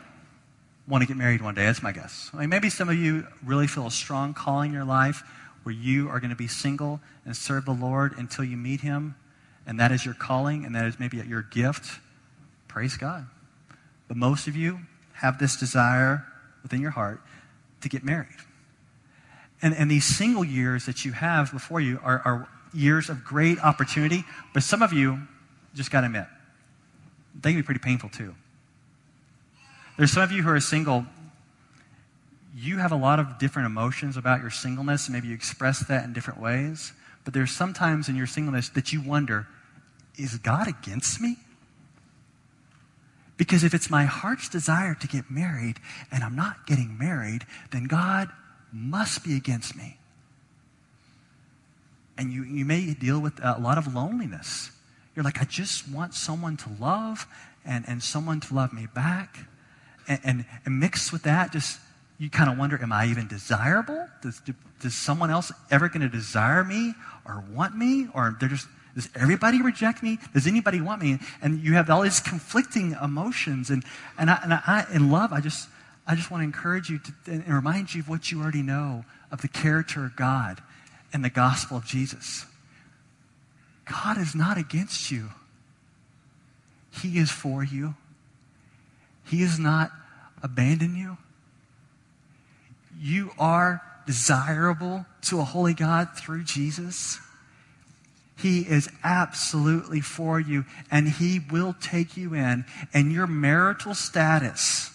want 0.86 1.02
to 1.02 1.08
get 1.08 1.16
married 1.16 1.42
one 1.42 1.54
day. 1.54 1.64
That's 1.64 1.82
my 1.82 1.92
guess. 1.92 2.30
I 2.34 2.38
mean, 2.38 2.48
maybe 2.48 2.70
some 2.70 2.88
of 2.88 2.96
you 2.96 3.26
really 3.44 3.66
feel 3.66 3.86
a 3.86 3.90
strong 3.90 4.34
calling 4.34 4.70
in 4.70 4.74
your 4.74 4.84
life 4.84 5.22
where 5.62 5.74
you 5.74 6.08
are 6.08 6.18
going 6.18 6.30
to 6.30 6.36
be 6.36 6.48
single 6.48 7.00
and 7.24 7.36
serve 7.36 7.64
the 7.64 7.72
Lord 7.72 8.18
until 8.18 8.44
you 8.44 8.56
meet 8.56 8.80
Him, 8.80 9.14
and 9.66 9.78
that 9.78 9.92
is 9.92 10.04
your 10.04 10.14
calling, 10.14 10.64
and 10.64 10.74
that 10.74 10.86
is 10.86 10.98
maybe 10.98 11.18
your 11.18 11.42
gift. 11.42 12.00
Praise 12.66 12.96
God. 12.96 13.26
But 14.08 14.16
most 14.16 14.48
of 14.48 14.56
you 14.56 14.80
have 15.14 15.38
this 15.38 15.56
desire 15.56 16.24
within 16.62 16.80
your 16.80 16.90
heart 16.90 17.20
to 17.82 17.88
get 17.88 18.02
married. 18.02 18.28
And, 19.60 19.74
and 19.74 19.88
these 19.90 20.04
single 20.04 20.44
years 20.44 20.86
that 20.86 21.04
you 21.04 21.12
have 21.12 21.52
before 21.52 21.80
you 21.80 22.00
are, 22.02 22.20
are 22.24 22.48
years 22.74 23.08
of 23.08 23.24
great 23.24 23.58
opportunity, 23.60 24.24
but 24.52 24.62
some 24.64 24.82
of 24.82 24.92
you, 24.92 25.20
just 25.74 25.90
got 25.90 26.00
to 26.00 26.06
admit, 26.06 26.26
they 27.40 27.52
can 27.52 27.60
be 27.60 27.62
pretty 27.62 27.80
painful 27.80 28.08
too. 28.08 28.34
There's 29.96 30.12
some 30.12 30.22
of 30.22 30.32
you 30.32 30.42
who 30.42 30.50
are 30.50 30.60
single, 30.60 31.06
you 32.54 32.78
have 32.78 32.92
a 32.92 32.96
lot 32.96 33.18
of 33.18 33.38
different 33.38 33.66
emotions 33.66 34.16
about 34.16 34.40
your 34.40 34.50
singleness, 34.50 35.08
maybe 35.08 35.28
you 35.28 35.34
express 35.34 35.80
that 35.86 36.04
in 36.04 36.12
different 36.12 36.40
ways, 36.40 36.92
but 37.24 37.34
there's 37.34 37.52
sometimes 37.52 38.08
in 38.08 38.16
your 38.16 38.26
singleness 38.26 38.68
that 38.70 38.92
you 38.92 39.00
wonder, 39.00 39.46
is 40.16 40.36
God 40.38 40.68
against 40.68 41.20
me? 41.20 41.36
Because 43.36 43.64
if 43.64 43.74
it's 43.74 43.90
my 43.90 44.04
heart's 44.04 44.48
desire 44.48 44.94
to 44.94 45.08
get 45.08 45.30
married 45.30 45.76
and 46.10 46.22
I'm 46.22 46.36
not 46.36 46.66
getting 46.66 46.96
married, 46.98 47.44
then 47.70 47.84
God 47.84 48.28
must 48.72 49.24
be 49.24 49.36
against 49.36 49.76
me. 49.76 49.98
And 52.16 52.32
you, 52.32 52.44
you 52.44 52.64
may 52.64 52.94
deal 52.94 53.20
with 53.20 53.42
a 53.42 53.58
lot 53.58 53.78
of 53.78 53.94
loneliness. 53.94 54.70
You're 55.16 55.24
like, 55.24 55.40
I 55.40 55.44
just 55.44 55.88
want 55.88 56.14
someone 56.14 56.56
to 56.58 56.70
love 56.80 57.26
and, 57.64 57.84
and 57.88 58.02
someone 58.02 58.40
to 58.40 58.54
love 58.54 58.72
me 58.72 58.86
back. 58.94 59.38
And, 60.08 60.20
and, 60.24 60.44
and 60.64 60.80
mixed 60.80 61.12
with 61.12 61.22
that, 61.24 61.52
just 61.52 61.80
you 62.18 62.30
kind 62.30 62.50
of 62.50 62.58
wonder, 62.58 62.80
am 62.80 62.92
I 62.92 63.06
even 63.06 63.26
desirable? 63.26 64.06
Does, 64.22 64.40
does 64.80 64.94
someone 64.94 65.30
else 65.30 65.52
ever 65.70 65.88
going 65.88 66.02
to 66.02 66.08
desire 66.08 66.64
me 66.64 66.94
or 67.24 67.42
want 67.52 67.76
me? 67.76 68.08
Or 68.14 68.36
they're 68.38 68.48
just 68.48 68.66
does 68.94 69.08
everybody 69.14 69.62
reject 69.62 70.02
me? 70.02 70.18
Does 70.34 70.46
anybody 70.46 70.80
want 70.80 71.00
me? 71.00 71.18
And 71.40 71.60
you 71.60 71.74
have 71.74 71.88
all 71.88 72.02
these 72.02 72.20
conflicting 72.20 72.94
emotions. 73.02 73.70
And, 73.70 73.84
and, 74.18 74.30
I, 74.30 74.38
and 74.42 74.52
I, 74.52 74.86
in 74.92 75.10
love, 75.10 75.32
I 75.32 75.40
just, 75.40 75.68
I 76.06 76.14
just 76.14 76.30
want 76.30 76.42
to 76.42 76.44
encourage 76.44 76.90
you 76.90 76.98
to, 76.98 77.12
and 77.26 77.48
remind 77.48 77.94
you 77.94 78.02
of 78.02 78.08
what 78.08 78.30
you 78.30 78.42
already 78.42 78.62
know 78.62 79.04
of 79.30 79.40
the 79.40 79.48
character 79.48 80.04
of 80.04 80.14
God 80.14 80.62
and 81.12 81.24
the 81.24 81.30
gospel 81.30 81.76
of 81.76 81.86
Jesus. 81.86 82.44
God 83.90 84.18
is 84.18 84.34
not 84.34 84.58
against 84.58 85.10
you. 85.10 85.30
He 86.90 87.18
is 87.18 87.30
for 87.30 87.64
you. 87.64 87.94
He 89.32 89.40
has 89.40 89.58
not 89.58 89.90
abandoned 90.42 90.94
you. 90.94 91.16
You 93.00 93.30
are 93.38 93.80
desirable 94.06 95.06
to 95.22 95.40
a 95.40 95.42
holy 95.42 95.72
God 95.72 96.10
through 96.14 96.44
Jesus. 96.44 97.18
He 98.36 98.60
is 98.60 98.90
absolutely 99.02 100.02
for 100.02 100.38
you, 100.38 100.66
and 100.90 101.08
He 101.08 101.40
will 101.50 101.74
take 101.80 102.14
you 102.14 102.34
in. 102.34 102.66
And 102.92 103.10
your 103.10 103.26
marital 103.26 103.94
status 103.94 104.90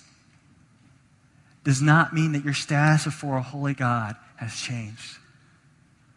does 1.64 1.82
not 1.82 2.14
mean 2.14 2.34
that 2.34 2.46
your 2.46 2.54
status 2.54 3.06
before 3.06 3.38
a 3.38 3.42
holy 3.42 3.74
God 3.74 4.18
has 4.36 4.56
changed, 4.56 5.18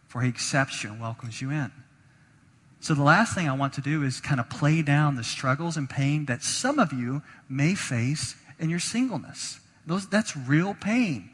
for 0.07 0.21
He 0.21 0.29
accepts 0.29 0.83
you 0.83 0.91
and 0.91 1.01
welcomes 1.01 1.41
you 1.41 1.49
in. 1.49 1.71
So, 2.81 2.95
the 2.95 3.03
last 3.03 3.35
thing 3.35 3.47
I 3.47 3.55
want 3.55 3.73
to 3.73 3.81
do 3.81 4.03
is 4.03 4.19
kind 4.19 4.39
of 4.39 4.49
play 4.49 4.81
down 4.81 5.15
the 5.15 5.23
struggles 5.23 5.77
and 5.77 5.87
pain 5.87 6.25
that 6.25 6.41
some 6.41 6.79
of 6.79 6.91
you 6.91 7.21
may 7.47 7.75
face 7.75 8.35
in 8.57 8.71
your 8.71 8.79
singleness. 8.79 9.59
Those, 9.85 10.07
that's 10.07 10.35
real 10.35 10.73
pain. 10.73 11.29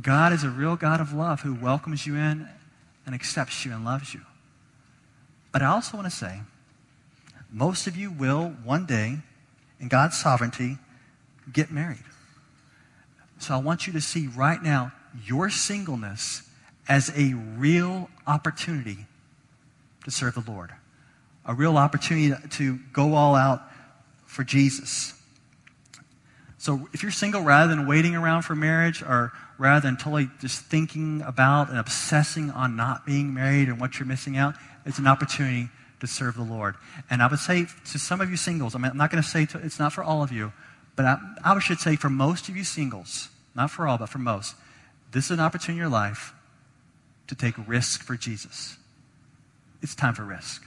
God 0.00 0.32
is 0.32 0.42
a 0.42 0.50
real 0.50 0.74
God 0.74 1.00
of 1.00 1.12
love 1.12 1.42
who 1.42 1.54
welcomes 1.54 2.06
you 2.08 2.16
in 2.16 2.48
and 3.06 3.14
accepts 3.14 3.64
you 3.64 3.72
and 3.72 3.84
loves 3.84 4.12
you. 4.12 4.20
But 5.52 5.62
I 5.62 5.66
also 5.66 5.96
want 5.96 6.10
to 6.10 6.16
say, 6.16 6.40
most 7.52 7.86
of 7.86 7.96
you 7.96 8.10
will 8.10 8.48
one 8.64 8.84
day, 8.84 9.18
in 9.78 9.86
God's 9.86 10.18
sovereignty, 10.18 10.78
get 11.52 11.70
married. 11.70 12.04
So 13.38 13.54
I 13.54 13.58
want 13.58 13.86
you 13.86 13.92
to 13.92 14.00
see 14.00 14.26
right 14.26 14.60
now 14.60 14.90
your 15.24 15.50
singleness 15.50 16.42
as 16.88 17.12
a 17.16 17.34
real 17.56 18.10
opportunity 18.26 19.06
to 20.08 20.14
serve 20.14 20.34
the 20.34 20.50
Lord, 20.50 20.72
a 21.44 21.52
real 21.52 21.76
opportunity 21.76 22.34
to 22.52 22.78
go 22.94 23.14
all 23.14 23.34
out 23.34 23.60
for 24.24 24.42
Jesus. 24.42 25.12
So 26.56 26.88
if 26.94 27.02
you're 27.02 27.12
single, 27.12 27.42
rather 27.42 27.68
than 27.68 27.86
waiting 27.86 28.14
around 28.14 28.42
for 28.42 28.56
marriage 28.56 29.02
or 29.02 29.32
rather 29.58 29.86
than 29.86 29.98
totally 29.98 30.30
just 30.40 30.62
thinking 30.62 31.20
about 31.20 31.68
and 31.68 31.78
obsessing 31.78 32.50
on 32.50 32.74
not 32.74 33.04
being 33.04 33.34
married 33.34 33.68
and 33.68 33.78
what 33.78 33.98
you're 33.98 34.06
missing 34.06 34.38
out, 34.38 34.54
it's 34.86 34.98
an 34.98 35.06
opportunity 35.06 35.68
to 36.00 36.06
serve 36.06 36.36
the 36.36 36.42
Lord. 36.42 36.76
And 37.10 37.22
I 37.22 37.26
would 37.26 37.38
say 37.38 37.66
to 37.92 37.98
some 37.98 38.22
of 38.22 38.30
you 38.30 38.38
singles, 38.38 38.74
I 38.74 38.78
I'm 38.78 38.96
not 38.96 39.10
going 39.10 39.22
to 39.22 39.28
say 39.28 39.46
it's 39.62 39.78
not 39.78 39.92
for 39.92 40.02
all 40.02 40.22
of 40.22 40.32
you, 40.32 40.54
but 40.96 41.04
I, 41.04 41.18
I 41.44 41.58
should 41.58 41.80
say 41.80 41.96
for 41.96 42.08
most 42.08 42.48
of 42.48 42.56
you 42.56 42.64
singles, 42.64 43.28
not 43.54 43.70
for 43.70 43.86
all, 43.86 43.98
but 43.98 44.08
for 44.08 44.18
most, 44.18 44.54
this 45.12 45.26
is 45.26 45.32
an 45.32 45.40
opportunity 45.40 45.72
in 45.74 45.78
your 45.78 45.90
life 45.90 46.32
to 47.26 47.34
take 47.34 47.54
risk 47.68 48.02
for 48.02 48.16
Jesus. 48.16 48.78
It's 49.82 49.94
time 49.94 50.14
for 50.14 50.24
risk. 50.24 50.64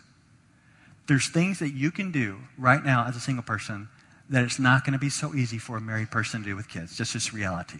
There's 1.08 1.28
things 1.28 1.60
that 1.60 1.72
you 1.72 1.92
can 1.92 2.12
do 2.12 2.40
right 2.58 2.84
now 2.84 3.06
as 3.08 3.16
a 3.16 3.20
single 3.20 3.44
person 3.44 3.90
that 4.30 4.44
it's 4.44 4.60
not 4.60 4.86
going 4.86 4.94
to 4.94 5.00
be 5.00 5.10
so 5.10 5.36
easy 5.36 5.58
for 5.58 5.76
a 5.78 5.82
married 5.82 6.10
person 6.10 6.42
to 6.42 6.50
do 6.50 6.56
with 6.56 6.70
kids. 6.70 6.96
Just 6.98 7.14
just 7.14 7.34
reality. 7.34 7.80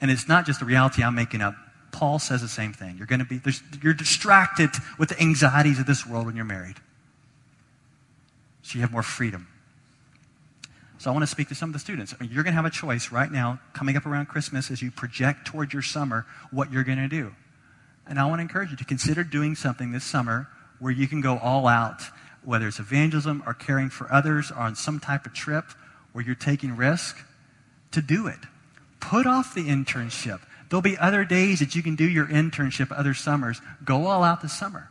And 0.00 0.10
it's 0.10 0.28
not 0.28 0.46
just 0.46 0.62
a 0.62 0.64
reality 0.64 1.02
I'm 1.02 1.14
making 1.14 1.42
up. 1.42 1.54
Paul 1.92 2.18
says 2.18 2.42
the 2.42 2.48
same 2.48 2.72
thing. 2.72 2.96
You're 2.98 3.06
going 3.06 3.20
to 3.20 3.24
be, 3.24 3.40
you're 3.82 3.94
distracted 3.94 4.70
with 4.98 5.08
the 5.08 5.20
anxieties 5.20 5.78
of 5.78 5.86
this 5.86 6.06
world 6.06 6.26
when 6.26 6.36
you're 6.36 6.44
married. 6.44 6.76
So 8.62 8.76
you 8.76 8.82
have 8.82 8.92
more 8.92 9.02
freedom. 9.02 9.48
So 10.98 11.10
I 11.10 11.12
want 11.12 11.22
to 11.22 11.26
speak 11.26 11.48
to 11.48 11.54
some 11.54 11.70
of 11.70 11.72
the 11.72 11.78
students. 11.78 12.14
You're 12.20 12.42
going 12.42 12.52
to 12.52 12.56
have 12.56 12.64
a 12.64 12.70
choice 12.70 13.12
right 13.12 13.30
now, 13.30 13.60
coming 13.72 13.96
up 13.96 14.06
around 14.06 14.26
Christmas, 14.26 14.70
as 14.70 14.82
you 14.82 14.90
project 14.90 15.46
towards 15.46 15.72
your 15.72 15.82
summer, 15.82 16.26
what 16.50 16.72
you're 16.72 16.84
going 16.84 16.98
to 16.98 17.08
do. 17.08 17.34
And 18.06 18.18
I 18.18 18.26
want 18.26 18.38
to 18.38 18.42
encourage 18.42 18.70
you 18.70 18.76
to 18.76 18.84
consider 18.84 19.24
doing 19.24 19.54
something 19.54 19.92
this 19.92 20.04
summer 20.04 20.48
where 20.78 20.92
you 20.92 21.08
can 21.08 21.20
go 21.20 21.38
all 21.38 21.66
out, 21.66 22.02
whether 22.44 22.68
it's 22.68 22.78
evangelism 22.78 23.42
or 23.46 23.54
caring 23.54 23.90
for 23.90 24.12
others 24.12 24.50
or 24.50 24.58
on 24.58 24.76
some 24.76 25.00
type 25.00 25.26
of 25.26 25.32
trip 25.32 25.64
where 26.12 26.24
you're 26.24 26.34
taking 26.34 26.76
risk, 26.76 27.16
to 27.92 28.00
do 28.00 28.26
it. 28.26 28.38
Put 29.00 29.26
off 29.26 29.54
the 29.54 29.68
internship. 29.68 30.40
There'll 30.68 30.82
be 30.82 30.98
other 30.98 31.24
days 31.24 31.60
that 31.60 31.74
you 31.74 31.82
can 31.82 31.96
do 31.96 32.08
your 32.08 32.26
internship, 32.26 32.96
other 32.96 33.14
summers. 33.14 33.60
Go 33.84 34.06
all 34.06 34.22
out 34.22 34.42
this 34.42 34.56
summer. 34.56 34.90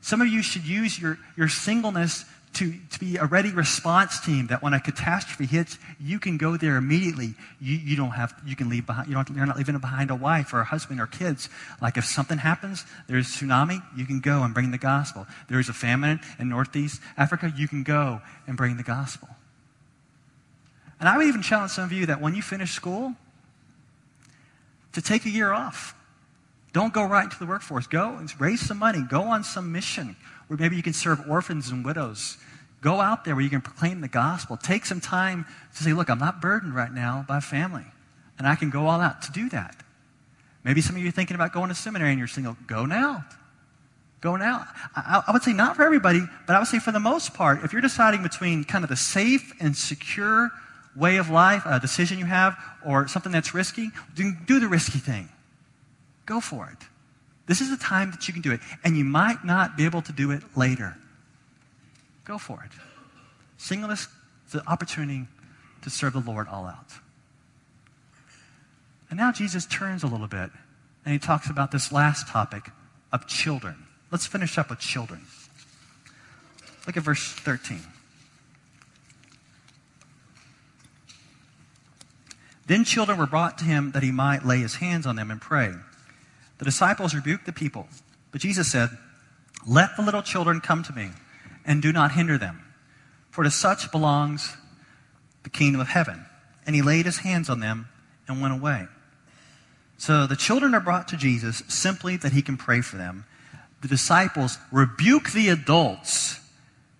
Some 0.00 0.20
of 0.20 0.28
you 0.28 0.42
should 0.42 0.64
use 0.64 0.98
your, 0.98 1.18
your 1.36 1.48
singleness 1.48 2.24
to, 2.54 2.74
to 2.90 3.00
be 3.00 3.16
a 3.16 3.24
ready 3.24 3.50
response 3.50 4.20
team 4.20 4.48
that 4.48 4.62
when 4.62 4.74
a 4.74 4.80
catastrophe 4.80 5.46
hits, 5.46 5.78
you 5.98 6.18
can 6.18 6.36
go 6.36 6.56
there 6.56 6.76
immediately. 6.76 7.34
You, 7.60 7.76
you 7.76 7.96
don't 7.96 8.10
have, 8.10 8.34
you 8.44 8.54
can 8.56 8.68
leave 8.68 8.86
behind, 8.86 9.08
you 9.08 9.14
don't, 9.14 9.28
you're 9.30 9.46
not 9.46 9.56
leaving 9.56 9.78
behind 9.78 10.10
a 10.10 10.14
wife 10.14 10.52
or 10.52 10.60
a 10.60 10.64
husband 10.64 11.00
or 11.00 11.06
kids. 11.06 11.48
Like 11.80 11.96
if 11.96 12.04
something 12.04 12.38
happens, 12.38 12.84
there's 13.08 13.28
tsunami, 13.28 13.82
you 13.96 14.04
can 14.04 14.20
go 14.20 14.42
and 14.42 14.52
bring 14.52 14.70
the 14.70 14.78
gospel. 14.78 15.26
There's 15.48 15.68
a 15.68 15.72
famine 15.72 16.20
in 16.38 16.48
Northeast 16.48 17.00
Africa, 17.16 17.52
you 17.56 17.68
can 17.68 17.82
go 17.82 18.20
and 18.46 18.56
bring 18.56 18.76
the 18.76 18.82
gospel. 18.82 19.28
And 21.00 21.08
I 21.08 21.16
would 21.16 21.26
even 21.26 21.42
challenge 21.42 21.72
some 21.72 21.84
of 21.84 21.92
you 21.92 22.06
that 22.06 22.20
when 22.20 22.34
you 22.34 22.42
finish 22.42 22.72
school, 22.72 23.14
to 24.92 25.02
take 25.02 25.24
a 25.24 25.30
year 25.30 25.52
off. 25.52 25.94
Don't 26.72 26.94
go 26.94 27.04
right 27.04 27.24
into 27.24 27.38
the 27.38 27.46
workforce. 27.46 27.86
Go 27.86 28.16
and 28.16 28.40
raise 28.40 28.60
some 28.60 28.78
money. 28.78 29.02
Go 29.02 29.22
on 29.22 29.44
some 29.44 29.72
mission 29.72 30.16
where 30.52 30.58
maybe 30.58 30.76
you 30.76 30.82
can 30.82 30.92
serve 30.92 31.18
orphans 31.30 31.70
and 31.70 31.82
widows. 31.82 32.36
Go 32.82 33.00
out 33.00 33.24
there 33.24 33.34
where 33.34 33.42
you 33.42 33.48
can 33.48 33.62
proclaim 33.62 34.02
the 34.02 34.08
gospel. 34.08 34.58
Take 34.58 34.84
some 34.84 35.00
time 35.00 35.46
to 35.74 35.82
say, 35.82 35.94
look, 35.94 36.10
I'm 36.10 36.18
not 36.18 36.42
burdened 36.42 36.74
right 36.74 36.92
now 36.92 37.24
by 37.26 37.40
family. 37.40 37.86
And 38.36 38.46
I 38.46 38.54
can 38.54 38.68
go 38.68 38.86
all 38.86 39.00
out 39.00 39.22
to 39.22 39.32
do 39.32 39.48
that. 39.48 39.76
Maybe 40.62 40.82
some 40.82 40.94
of 40.94 41.00
you 41.00 41.08
are 41.08 41.12
thinking 41.12 41.36
about 41.36 41.54
going 41.54 41.70
to 41.70 41.74
seminary 41.74 42.10
and 42.10 42.18
you're 42.18 42.28
single. 42.28 42.58
Go 42.66 42.84
now. 42.84 43.24
Go 44.20 44.36
now. 44.36 44.66
I, 44.94 45.22
I 45.26 45.32
would 45.32 45.42
say 45.42 45.54
not 45.54 45.74
for 45.74 45.84
everybody, 45.84 46.20
but 46.46 46.54
I 46.54 46.58
would 46.58 46.68
say 46.68 46.80
for 46.80 46.92
the 46.92 47.00
most 47.00 47.32
part, 47.32 47.64
if 47.64 47.72
you're 47.72 47.80
deciding 47.80 48.22
between 48.22 48.64
kind 48.64 48.84
of 48.84 48.90
the 48.90 48.96
safe 48.96 49.54
and 49.58 49.74
secure 49.74 50.50
way 50.94 51.16
of 51.16 51.30
life, 51.30 51.62
a 51.64 51.80
decision 51.80 52.18
you 52.18 52.26
have, 52.26 52.58
or 52.84 53.08
something 53.08 53.32
that's 53.32 53.54
risky, 53.54 53.90
do, 54.14 54.34
do 54.46 54.60
the 54.60 54.68
risky 54.68 54.98
thing. 54.98 55.30
Go 56.26 56.40
for 56.40 56.68
it. 56.70 56.86
This 57.46 57.60
is 57.60 57.70
the 57.70 57.76
time 57.76 58.10
that 58.12 58.28
you 58.28 58.34
can 58.34 58.42
do 58.42 58.52
it. 58.52 58.60
And 58.84 58.96
you 58.96 59.04
might 59.04 59.44
not 59.44 59.76
be 59.76 59.84
able 59.84 60.02
to 60.02 60.12
do 60.12 60.30
it 60.30 60.42
later. 60.56 60.96
Go 62.24 62.38
for 62.38 62.62
it. 62.64 62.70
Singleness 63.56 64.08
is 64.46 64.52
the 64.52 64.66
opportunity 64.68 65.26
to 65.82 65.90
serve 65.90 66.12
the 66.12 66.20
Lord 66.20 66.48
all 66.48 66.66
out. 66.66 66.92
And 69.10 69.18
now 69.18 69.32
Jesus 69.32 69.66
turns 69.66 70.02
a 70.02 70.06
little 70.06 70.28
bit 70.28 70.50
and 71.04 71.12
he 71.12 71.18
talks 71.18 71.50
about 71.50 71.70
this 71.70 71.92
last 71.92 72.28
topic 72.28 72.70
of 73.12 73.26
children. 73.26 73.86
Let's 74.10 74.26
finish 74.26 74.56
up 74.56 74.70
with 74.70 74.78
children. 74.78 75.22
Look 76.86 76.96
at 76.96 77.02
verse 77.02 77.32
13. 77.32 77.80
Then 82.66 82.84
children 82.84 83.18
were 83.18 83.26
brought 83.26 83.58
to 83.58 83.64
him 83.64 83.92
that 83.92 84.02
he 84.02 84.12
might 84.12 84.46
lay 84.46 84.60
his 84.60 84.76
hands 84.76 85.06
on 85.06 85.16
them 85.16 85.30
and 85.30 85.40
pray. 85.40 85.74
The 86.62 86.66
disciples 86.66 87.12
rebuked 87.12 87.44
the 87.44 87.52
people, 87.52 87.88
but 88.30 88.40
Jesus 88.40 88.70
said, 88.70 88.90
Let 89.66 89.96
the 89.96 90.02
little 90.02 90.22
children 90.22 90.60
come 90.60 90.84
to 90.84 90.92
me, 90.92 91.08
and 91.64 91.82
do 91.82 91.92
not 91.92 92.12
hinder 92.12 92.38
them, 92.38 92.62
for 93.32 93.42
to 93.42 93.50
such 93.50 93.90
belongs 93.90 94.56
the 95.42 95.50
kingdom 95.50 95.80
of 95.80 95.88
heaven. 95.88 96.24
And 96.64 96.76
he 96.76 96.80
laid 96.80 97.04
his 97.04 97.18
hands 97.18 97.50
on 97.50 97.58
them 97.58 97.88
and 98.28 98.40
went 98.40 98.54
away. 98.54 98.86
So 99.98 100.28
the 100.28 100.36
children 100.36 100.72
are 100.72 100.80
brought 100.80 101.08
to 101.08 101.16
Jesus 101.16 101.64
simply 101.66 102.16
that 102.18 102.30
he 102.30 102.42
can 102.42 102.56
pray 102.56 102.80
for 102.80 102.96
them. 102.96 103.24
The 103.80 103.88
disciples 103.88 104.56
rebuke 104.70 105.32
the 105.32 105.48
adults 105.48 106.38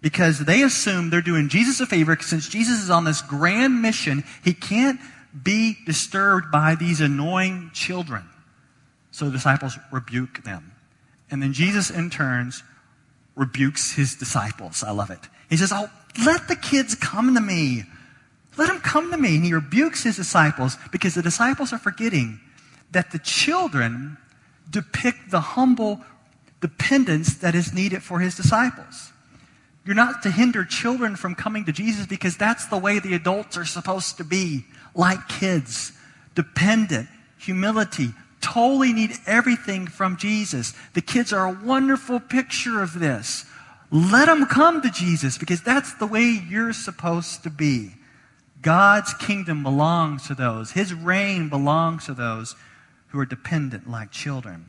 because 0.01 0.41
they 0.41 0.63
assume 0.63 1.11
they're 1.11 1.23
doing 1.23 1.49
Jesus 1.49 1.79
a 1.79 1.87
favor 1.87 2.19
since 2.21 2.49
Jesus 2.49 2.83
is 2.83 2.91
on 2.91 3.05
this 3.05 3.23
grand 3.23 3.81
mission. 3.81 4.25
He 4.43 4.55
can't 4.55 4.99
be 5.41 5.79
disturbed 5.87 6.51
by 6.51 6.75
these 6.75 7.01
annoying 7.01 7.71
children. 7.73 8.25
So 9.13 9.27
the 9.27 9.33
disciples 9.33 9.79
rebuke 9.93 10.43
them. 10.43 10.73
And 11.31 11.43
then 11.43 11.53
Jesus, 11.53 11.91
in 11.91 12.11
turns, 12.11 12.65
rebukes 13.37 13.93
his 13.93 14.17
disciples. 14.17 14.83
I 14.83 14.91
love 14.91 15.11
it. 15.11 15.21
He 15.49 15.57
says, 15.57 15.73
Oh, 15.73 15.89
let 16.25 16.49
the 16.49 16.57
kids 16.57 16.95
come 16.95 17.35
to 17.35 17.41
me. 17.41 17.85
Let 18.59 18.69
them 18.69 18.81
come 18.81 19.11
to 19.11 19.17
me. 19.17 19.37
And 19.37 19.45
he 19.45 19.55
rebukes 19.55 20.03
his 20.03 20.17
disciples 20.17 20.77
because 20.91 21.15
the 21.15 21.23
disciples 21.23 21.73
are 21.73 21.79
forgetting 21.79 22.41
that 22.91 23.11
the 23.11 23.19
children 23.19 24.19
depict 24.69 25.31
the 25.31 25.41
humble 25.41 26.01
dependence 26.61 27.35
that 27.37 27.55
is 27.55 27.73
needed 27.73 28.03
for 28.03 28.21
his 28.21 28.37
disciples. 28.37 29.13
You're 29.85 29.97
not 29.97 30.23
to 30.23 30.31
hinder 30.31 30.65
children 30.65 31.17
from 31.17 31.35
coming 31.35 31.65
to 31.65 31.73
Jesus 31.73 32.07
because 32.07 32.37
that's 32.37 32.67
the 32.67 32.79
way 32.79 32.99
the 32.99 33.15
adults 33.15 33.57
are 33.57 33.65
supposed 33.65 34.19
to 34.19 34.25
be, 34.25 34.65
like 34.95 35.29
kids, 35.29 35.93
dependent, 36.35 37.09
humility, 37.39 38.11
totally 38.43 38.93
need 38.93 39.13
everything 39.27 39.87
from 39.87 40.17
Jesus. 40.17 40.75
The 40.95 41.01
kids 41.01 41.33
are 41.33 41.47
a 41.47 41.65
wonderful 41.65 42.21
picture 42.21 42.83
of 42.83 42.99
this. 42.99 43.47
Let 43.91 44.27
them 44.27 44.47
come 44.47 44.83
to 44.83 44.91
Jesus 44.91 45.39
because 45.39 45.63
that's 45.63 45.95
the 45.95 46.07
way 46.07 46.43
you're 46.49 46.73
supposed 46.73 47.43
to 47.45 47.51
be. 47.51 47.93
God's 48.61 49.13
kingdom 49.15 49.63
belongs 49.63 50.27
to 50.29 50.35
those, 50.35 50.73
His 50.73 50.95
reign 50.95 51.49
belongs 51.49 52.07
to 52.07 52.15
those 52.15 52.55
who 53.09 53.19
are 53.19 53.27
dependent 53.27 53.91
like 53.91 54.11
children. 54.11 54.67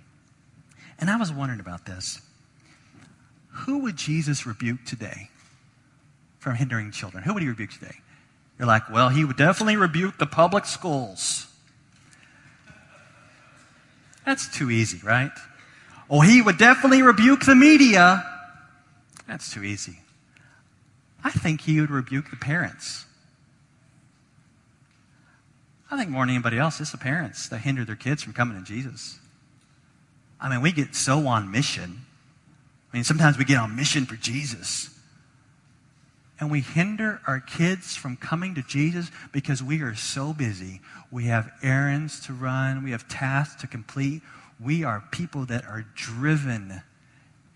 And 0.99 1.09
I 1.09 1.17
was 1.17 1.31
wondering 1.31 1.59
about 1.59 1.85
this. 1.85 2.21
Who 3.49 3.79
would 3.79 3.95
Jesus 3.95 4.45
rebuke 4.45 4.83
today 4.85 5.29
from 6.39 6.55
hindering 6.55 6.91
children? 6.91 7.23
Who 7.23 7.33
would 7.33 7.43
he 7.43 7.49
rebuke 7.49 7.71
today? 7.71 7.95
You're 8.57 8.67
like, 8.67 8.89
well, 8.89 9.09
he 9.09 9.23
would 9.23 9.37
definitely 9.37 9.77
rebuke 9.77 10.17
the 10.17 10.25
public 10.25 10.65
schools. 10.65 11.47
That's 14.25 14.47
too 14.47 14.69
easy, 14.69 14.99
right? 15.03 15.31
Oh, 16.09 16.21
he 16.21 16.41
would 16.41 16.57
definitely 16.57 17.01
rebuke 17.01 17.45
the 17.45 17.55
media. 17.55 18.23
That's 19.27 19.51
too 19.51 19.63
easy. 19.63 19.99
I 21.23 21.31
think 21.31 21.61
he 21.61 21.79
would 21.79 21.89
rebuke 21.89 22.29
the 22.29 22.35
parents. 22.35 23.05
I 25.89 25.97
think 25.97 26.09
more 26.09 26.25
than 26.25 26.35
anybody 26.35 26.57
else, 26.57 26.79
it's 26.81 26.91
the 26.91 26.97
parents 26.97 27.47
that 27.49 27.59
hinder 27.59 27.85
their 27.85 27.95
kids 27.95 28.23
from 28.23 28.33
coming 28.33 28.57
to 28.57 28.63
Jesus. 28.63 29.19
I 30.41 30.49
mean, 30.49 30.61
we 30.61 30.71
get 30.71 30.95
so 30.95 31.27
on 31.27 31.51
mission. 31.51 32.01
I 32.91 32.97
mean, 32.97 33.03
sometimes 33.03 33.37
we 33.37 33.45
get 33.45 33.57
on 33.57 33.75
mission 33.75 34.05
for 34.05 34.15
Jesus. 34.15 34.89
And 36.39 36.51
we 36.51 36.61
hinder 36.61 37.21
our 37.27 37.39
kids 37.39 37.95
from 37.95 38.17
coming 38.17 38.55
to 38.55 38.63
Jesus 38.63 39.11
because 39.31 39.61
we 39.61 39.81
are 39.81 39.95
so 39.95 40.33
busy. 40.33 40.81
We 41.11 41.25
have 41.25 41.51
errands 41.61 42.19
to 42.25 42.33
run, 42.33 42.83
we 42.83 42.91
have 42.91 43.07
tasks 43.07 43.61
to 43.61 43.67
complete. 43.67 44.21
We 44.59 44.83
are 44.83 45.03
people 45.11 45.45
that 45.45 45.65
are 45.65 45.85
driven, 45.95 46.81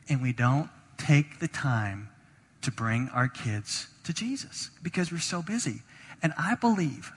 and 0.09 0.21
we 0.21 0.33
don't 0.33 0.69
take 0.97 1.39
the 1.39 1.47
time 1.47 2.09
to 2.61 2.71
bring 2.71 3.09
our 3.09 3.27
kids 3.27 3.87
to 4.03 4.13
Jesus 4.13 4.71
because 4.83 5.11
we're 5.11 5.19
so 5.19 5.41
busy. 5.41 5.81
And 6.21 6.33
I 6.37 6.55
believe 6.55 7.11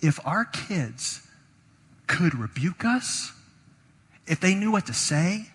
if 0.00 0.18
our 0.26 0.44
kids 0.44 1.26
could 2.06 2.34
rebuke 2.34 2.84
us, 2.84 3.32
if 4.26 4.40
they 4.40 4.54
knew 4.54 4.72
what 4.72 4.86
to 4.86 4.94
say, 4.94 5.46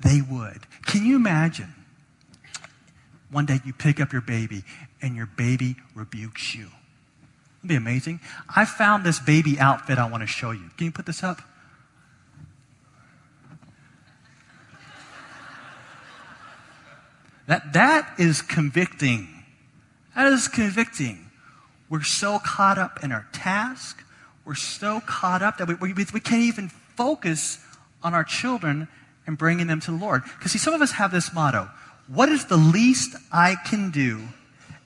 they 0.00 0.20
would. 0.20 0.66
Can 0.86 1.04
you 1.04 1.16
imagine? 1.16 1.74
One 3.34 3.46
day 3.46 3.60
you 3.64 3.72
pick 3.72 3.98
up 3.98 4.12
your 4.12 4.22
baby 4.22 4.62
and 5.02 5.16
your 5.16 5.26
baby 5.26 5.74
rebukes 5.92 6.54
you. 6.54 6.68
It'd 7.58 7.68
be 7.68 7.74
amazing. 7.74 8.20
I 8.54 8.64
found 8.64 9.02
this 9.02 9.18
baby 9.18 9.58
outfit 9.58 9.98
I 9.98 10.08
want 10.08 10.22
to 10.22 10.26
show 10.28 10.52
you. 10.52 10.70
Can 10.76 10.84
you 10.84 10.92
put 10.92 11.04
this 11.04 11.24
up? 11.24 11.42
That, 17.48 17.72
that 17.72 18.14
is 18.18 18.40
convicting. 18.40 19.26
That 20.14 20.32
is 20.32 20.46
convicting. 20.46 21.28
We're 21.88 22.04
so 22.04 22.38
caught 22.38 22.78
up 22.78 23.02
in 23.02 23.10
our 23.10 23.26
task. 23.32 24.04
We're 24.44 24.54
so 24.54 25.00
caught 25.00 25.42
up 25.42 25.58
that 25.58 25.66
we, 25.66 25.92
we, 25.92 25.92
we 25.92 26.20
can't 26.20 26.42
even 26.42 26.68
focus 26.68 27.58
on 28.00 28.14
our 28.14 28.22
children 28.22 28.86
and 29.26 29.36
bringing 29.36 29.66
them 29.66 29.80
to 29.80 29.90
the 29.90 29.96
Lord. 29.96 30.22
Because, 30.22 30.52
see, 30.52 30.58
some 30.58 30.72
of 30.72 30.80
us 30.80 30.92
have 30.92 31.10
this 31.10 31.34
motto 31.34 31.68
What 32.08 32.28
is 32.28 32.46
the 32.46 32.56
least 32.56 33.16
I 33.32 33.56
can 33.66 33.90
do 33.90 34.20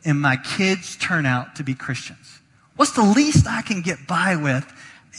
and 0.05 0.21
my 0.21 0.37
kids 0.37 0.97
turn 0.97 1.27
out 1.27 1.57
to 1.57 1.65
be 1.65 1.75
Christians? 1.75 2.41
What's 2.77 2.93
the 2.93 3.03
least 3.03 3.47
I 3.47 3.63
can 3.63 3.83
get 3.83 4.07
by 4.07 4.37
with? 4.37 4.65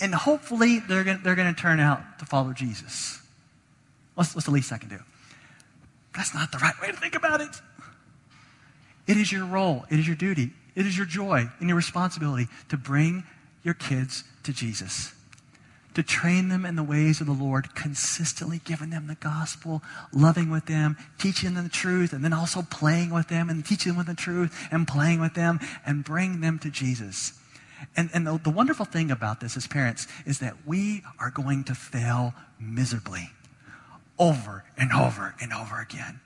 And 0.02 0.16
hopefully 0.16 0.80
they're 0.80 1.04
going 1.04 1.22
they're 1.24 1.36
to 1.36 1.54
turn 1.54 1.80
out 1.80 2.20
to 2.20 2.26
follow 2.26 2.54
Jesus. 2.54 3.22
What's, 4.16 4.34
what's 4.34 4.46
the 4.46 4.52
least 4.52 4.72
I 4.72 4.78
can 4.78 4.90
do? 4.90 5.00
That's 6.16 6.34
not 6.34 6.52
the 6.52 6.58
right 6.58 6.74
way 6.82 6.88
to 6.88 6.98
think 6.98 7.16
about 7.16 7.42
it. 7.42 7.62
It 9.08 9.18
is 9.18 9.32
your 9.32 9.46
role, 9.46 9.86
it 9.90 9.98
is 10.00 10.06
your 10.06 10.16
duty, 10.16 10.52
it 10.76 10.86
is 10.86 10.96
your 10.96 11.06
joy 11.06 11.50
and 11.60 11.68
your 11.68 11.76
responsibility 11.76 12.48
to 12.70 12.78
bring 12.78 13.24
your 13.64 13.74
kids 13.74 14.24
to 14.44 14.54
Jesus, 14.54 15.14
to 15.94 16.04
train 16.04 16.50
them 16.50 16.66
in 16.66 16.76
the 16.76 16.84
ways 16.84 17.20
of 17.20 17.28
the 17.28 17.34
Lord, 17.34 17.74
consistently 17.76 18.62
giving 18.64 18.90
them 18.90 19.08
the 19.08 19.16
gospel, 19.16 19.82
loving 20.14 20.50
with 20.50 20.66
them, 20.66 20.98
teaching 21.18 21.56
them 21.56 21.64
the 21.64 21.70
truth, 21.70 22.14
and 22.14 22.24
then 22.24 22.34
also 22.34 22.62
playing 22.62 23.12
with 23.12 23.28
them 23.28 23.50
and 23.50 23.66
teaching 23.66 23.96
them 23.96 24.06
the 24.06 24.14
truth 24.14 24.68
and 24.72 24.88
playing 24.88 25.20
with 25.20 25.34
them 25.34 25.60
and 25.86 26.04
bring 26.04 26.42
them 26.42 26.60
to 26.60 26.70
Jesus. 26.70 27.34
And, 27.96 28.10
and 28.14 28.28
the, 28.28 28.38
the 28.38 28.50
wonderful 28.50 28.86
thing 28.86 29.10
about 29.10 29.40
this 29.40 29.58
as 29.58 29.68
parents 29.68 30.08
is 30.26 30.40
that 30.40 30.56
we 30.66 31.04
are 31.20 31.32
going 31.32 31.64
to 31.66 31.76
fail 31.76 32.34
miserably 32.60 33.32
over 34.18 34.66
and 34.78 34.92
over 34.92 35.34
and 35.42 35.54
over 35.54 35.80
again. 35.80 36.20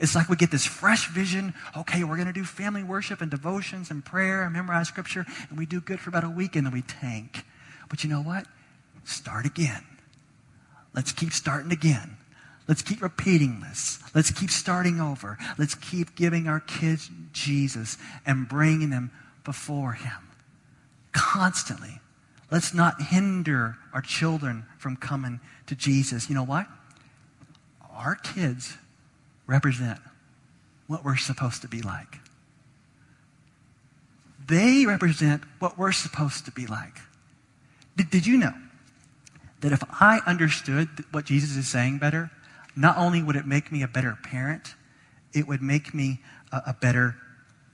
It's 0.00 0.14
like 0.14 0.28
we 0.28 0.36
get 0.36 0.50
this 0.50 0.66
fresh 0.66 1.08
vision. 1.08 1.54
Okay, 1.76 2.04
we're 2.04 2.16
going 2.16 2.28
to 2.28 2.32
do 2.32 2.44
family 2.44 2.84
worship 2.84 3.20
and 3.22 3.30
devotions 3.30 3.90
and 3.90 4.04
prayer 4.04 4.42
and 4.42 4.52
memorize 4.52 4.88
scripture, 4.88 5.24
and 5.48 5.58
we 5.58 5.64
do 5.64 5.80
good 5.80 5.98
for 5.98 6.10
about 6.10 6.24
a 6.24 6.30
week 6.30 6.56
and 6.56 6.66
then 6.66 6.74
we 6.74 6.82
tank. 6.82 7.44
But 7.88 8.04
you 8.04 8.10
know 8.10 8.20
what? 8.20 8.46
Start 9.08 9.46
again. 9.46 9.86
Let's 10.92 11.12
keep 11.12 11.32
starting 11.32 11.72
again. 11.72 12.18
Let's 12.68 12.82
keep 12.82 13.00
repeating 13.00 13.60
this. 13.60 14.00
Let's 14.14 14.30
keep 14.30 14.50
starting 14.50 15.00
over. 15.00 15.38
Let's 15.56 15.74
keep 15.74 16.14
giving 16.14 16.46
our 16.46 16.60
kids 16.60 17.10
Jesus 17.32 17.96
and 18.26 18.46
bringing 18.46 18.90
them 18.90 19.10
before 19.44 19.94
Him 19.94 20.28
constantly. 21.12 22.02
Let's 22.50 22.74
not 22.74 23.00
hinder 23.00 23.78
our 23.94 24.02
children 24.02 24.66
from 24.76 24.94
coming 24.96 25.40
to 25.68 25.74
Jesus. 25.74 26.28
You 26.28 26.34
know 26.34 26.44
what? 26.44 26.66
Our 27.90 28.14
kids 28.14 28.76
represent 29.46 30.00
what 30.86 31.02
we're 31.02 31.16
supposed 31.16 31.62
to 31.62 31.68
be 31.68 31.80
like. 31.80 32.18
They 34.46 34.84
represent 34.84 35.44
what 35.60 35.78
we're 35.78 35.92
supposed 35.92 36.44
to 36.44 36.50
be 36.50 36.66
like. 36.66 36.98
Did, 37.96 38.10
did 38.10 38.26
you 38.26 38.36
know 38.36 38.52
that 39.60 39.72
if 39.72 39.82
I 40.00 40.20
understood 40.26 40.88
what 41.10 41.24
Jesus 41.24 41.56
is 41.56 41.68
saying 41.68 41.98
better, 41.98 42.30
not 42.76 42.96
only 42.96 43.22
would 43.22 43.36
it 43.36 43.46
make 43.46 43.72
me 43.72 43.82
a 43.82 43.88
better 43.88 44.16
parent, 44.22 44.74
it 45.34 45.48
would 45.48 45.62
make 45.62 45.92
me 45.92 46.20
a, 46.52 46.62
a 46.68 46.76
better 46.80 47.16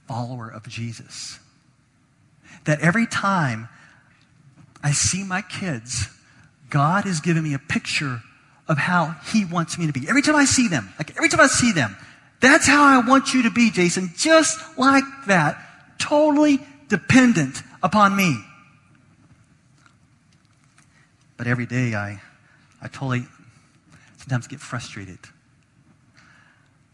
follower 0.08 0.48
of 0.48 0.68
Jesus. 0.68 1.38
That 2.64 2.80
every 2.80 3.06
time 3.06 3.68
I 4.82 4.92
see 4.92 5.22
my 5.22 5.42
kids, 5.42 6.08
God 6.70 7.06
is 7.06 7.20
giving 7.20 7.42
me 7.42 7.54
a 7.54 7.58
picture 7.58 8.22
of 8.66 8.78
how 8.78 9.16
He 9.32 9.44
wants 9.44 9.78
me 9.78 9.86
to 9.86 9.92
be. 9.92 10.08
Every 10.08 10.22
time 10.22 10.36
I 10.36 10.46
see 10.46 10.68
them, 10.68 10.92
like 10.98 11.10
every 11.16 11.28
time 11.28 11.40
I 11.40 11.46
see 11.46 11.72
them, 11.72 11.96
that's 12.40 12.66
how 12.66 12.82
I 12.82 13.06
want 13.06 13.32
you 13.32 13.44
to 13.44 13.50
be, 13.50 13.70
Jason. 13.70 14.10
Just 14.16 14.58
like 14.78 15.04
that. 15.26 15.58
Totally 15.98 16.58
dependent 16.88 17.62
upon 17.82 18.14
me. 18.16 18.38
But 21.44 21.50
every 21.50 21.66
day 21.66 21.94
I, 21.94 22.22
I 22.80 22.88
totally 22.88 23.26
sometimes 24.16 24.46
get 24.46 24.60
frustrated. 24.60 25.18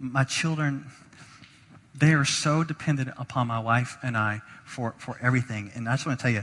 My 0.00 0.24
children, 0.24 0.86
they 1.94 2.14
are 2.14 2.24
so 2.24 2.64
dependent 2.64 3.10
upon 3.16 3.46
my 3.46 3.60
wife 3.60 3.96
and 4.02 4.16
I 4.16 4.40
for, 4.64 4.96
for 4.98 5.16
everything. 5.22 5.70
And 5.76 5.88
I 5.88 5.92
just 5.92 6.04
want 6.04 6.18
to 6.18 6.22
tell 6.24 6.32
you, 6.32 6.42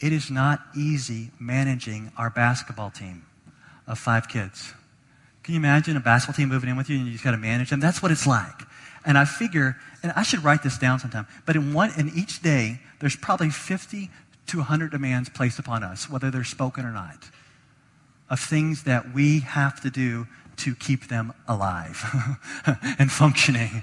it 0.00 0.14
is 0.14 0.30
not 0.30 0.60
easy 0.74 1.30
managing 1.38 2.10
our 2.16 2.30
basketball 2.30 2.90
team 2.90 3.26
of 3.86 3.98
five 3.98 4.28
kids. 4.30 4.72
Can 5.42 5.52
you 5.52 5.60
imagine 5.60 5.94
a 5.94 6.00
basketball 6.00 6.38
team 6.38 6.48
moving 6.48 6.70
in 6.70 6.76
with 6.78 6.88
you 6.88 6.96
and 6.96 7.04
you 7.04 7.12
just 7.12 7.24
got 7.24 7.32
to 7.32 7.36
manage 7.36 7.68
them? 7.68 7.80
That's 7.80 8.02
what 8.02 8.10
it's 8.10 8.26
like. 8.26 8.62
And 9.04 9.18
I 9.18 9.26
figure, 9.26 9.76
and 10.02 10.10
I 10.16 10.22
should 10.22 10.42
write 10.42 10.62
this 10.62 10.78
down 10.78 11.00
sometime, 11.00 11.26
but 11.44 11.54
in 11.54 11.74
one 11.74 11.92
in 11.98 12.10
each 12.16 12.40
day, 12.40 12.80
there's 12.98 13.14
probably 13.14 13.50
50 13.50 14.08
to 14.46 14.58
100 14.58 14.90
demands 14.90 15.28
placed 15.28 15.58
upon 15.58 15.82
us, 15.82 16.08
whether 16.08 16.30
they're 16.30 16.44
spoken 16.44 16.84
or 16.84 16.92
not, 16.92 17.30
of 18.30 18.40
things 18.40 18.84
that 18.84 19.12
we 19.14 19.40
have 19.40 19.80
to 19.82 19.90
do 19.90 20.26
to 20.56 20.74
keep 20.74 21.08
them 21.08 21.32
alive 21.46 22.02
and 22.98 23.10
functioning. 23.10 23.82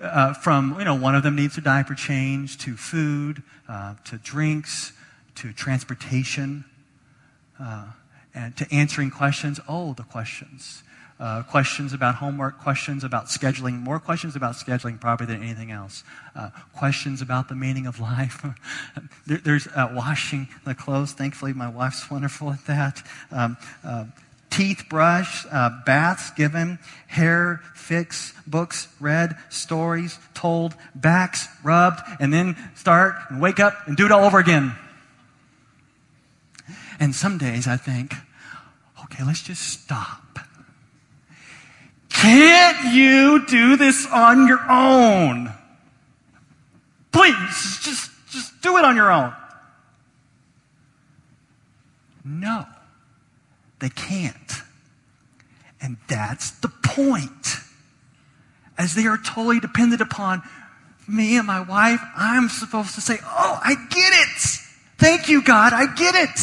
Uh, 0.00 0.34
from, 0.34 0.78
you 0.78 0.84
know, 0.84 0.94
one 0.94 1.14
of 1.14 1.22
them 1.22 1.34
needs 1.34 1.56
a 1.56 1.60
diaper 1.60 1.94
change, 1.94 2.58
to 2.58 2.76
food, 2.76 3.42
uh, 3.68 3.94
to 4.04 4.18
drinks, 4.18 4.92
to 5.34 5.52
transportation, 5.52 6.64
uh, 7.58 7.86
and 8.34 8.56
to 8.56 8.66
answering 8.72 9.10
questions. 9.10 9.60
Oh, 9.68 9.94
the 9.94 10.02
questions. 10.02 10.82
Uh, 11.20 11.44
questions 11.44 11.92
about 11.92 12.16
homework, 12.16 12.58
questions 12.58 13.04
about 13.04 13.26
scheduling, 13.26 13.78
more 13.78 14.00
questions 14.00 14.34
about 14.34 14.56
scheduling 14.56 15.00
probably 15.00 15.26
than 15.26 15.40
anything 15.40 15.70
else. 15.70 16.02
Uh, 16.34 16.50
questions 16.74 17.22
about 17.22 17.48
the 17.48 17.54
meaning 17.54 17.86
of 17.86 18.00
life. 18.00 18.44
there, 19.26 19.38
there's 19.38 19.68
uh, 19.68 19.92
washing 19.94 20.48
the 20.64 20.74
clothes. 20.74 21.12
Thankfully, 21.12 21.52
my 21.52 21.68
wife's 21.68 22.10
wonderful 22.10 22.50
at 22.50 22.66
that. 22.66 23.06
Um, 23.30 23.56
uh, 23.84 24.06
teeth 24.50 24.86
brush, 24.88 25.46
uh, 25.52 25.70
baths 25.86 26.32
given, 26.32 26.80
hair 27.06 27.60
fix, 27.74 28.34
books 28.44 28.88
read, 28.98 29.36
stories 29.50 30.18
told, 30.34 30.74
backs 30.96 31.46
rubbed, 31.62 32.00
and 32.18 32.32
then 32.32 32.56
start 32.74 33.14
and 33.30 33.40
wake 33.40 33.60
up 33.60 33.86
and 33.86 33.96
do 33.96 34.04
it 34.04 34.10
all 34.10 34.24
over 34.24 34.40
again. 34.40 34.74
And 36.98 37.14
some 37.14 37.38
days 37.38 37.68
I 37.68 37.76
think, 37.76 38.14
okay, 39.04 39.22
let's 39.22 39.42
just 39.42 39.62
stop 39.62 40.23
can't 42.14 42.94
you 42.94 43.44
do 43.46 43.76
this 43.76 44.06
on 44.06 44.46
your 44.46 44.60
own? 44.70 45.52
Please, 47.12 47.80
just, 47.82 48.10
just 48.30 48.62
do 48.62 48.76
it 48.78 48.84
on 48.84 48.96
your 48.96 49.12
own. 49.12 49.34
No, 52.24 52.66
they 53.80 53.90
can't. 53.90 54.62
And 55.82 55.96
that's 56.08 56.52
the 56.52 56.68
point. 56.68 57.58
As 58.78 58.94
they 58.94 59.06
are 59.06 59.18
totally 59.18 59.60
dependent 59.60 60.00
upon 60.00 60.42
me 61.06 61.36
and 61.36 61.46
my 61.46 61.60
wife, 61.60 62.00
I'm 62.16 62.48
supposed 62.48 62.94
to 62.94 63.00
say, 63.00 63.18
Oh, 63.22 63.60
I 63.62 63.74
get 63.74 64.12
it. 64.12 64.40
Thank 64.98 65.28
you, 65.28 65.42
God. 65.42 65.72
I 65.72 65.92
get 65.94 66.14
it. 66.14 66.40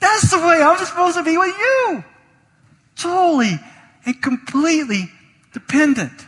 That's 0.00 0.30
the 0.30 0.38
way 0.38 0.60
I'm 0.62 0.78
supposed 0.84 1.16
to 1.16 1.22
be 1.22 1.36
with 1.36 1.56
you. 1.56 2.04
Totally 2.96 3.60
and 4.06 4.20
completely 4.22 5.10
dependent. 5.52 6.26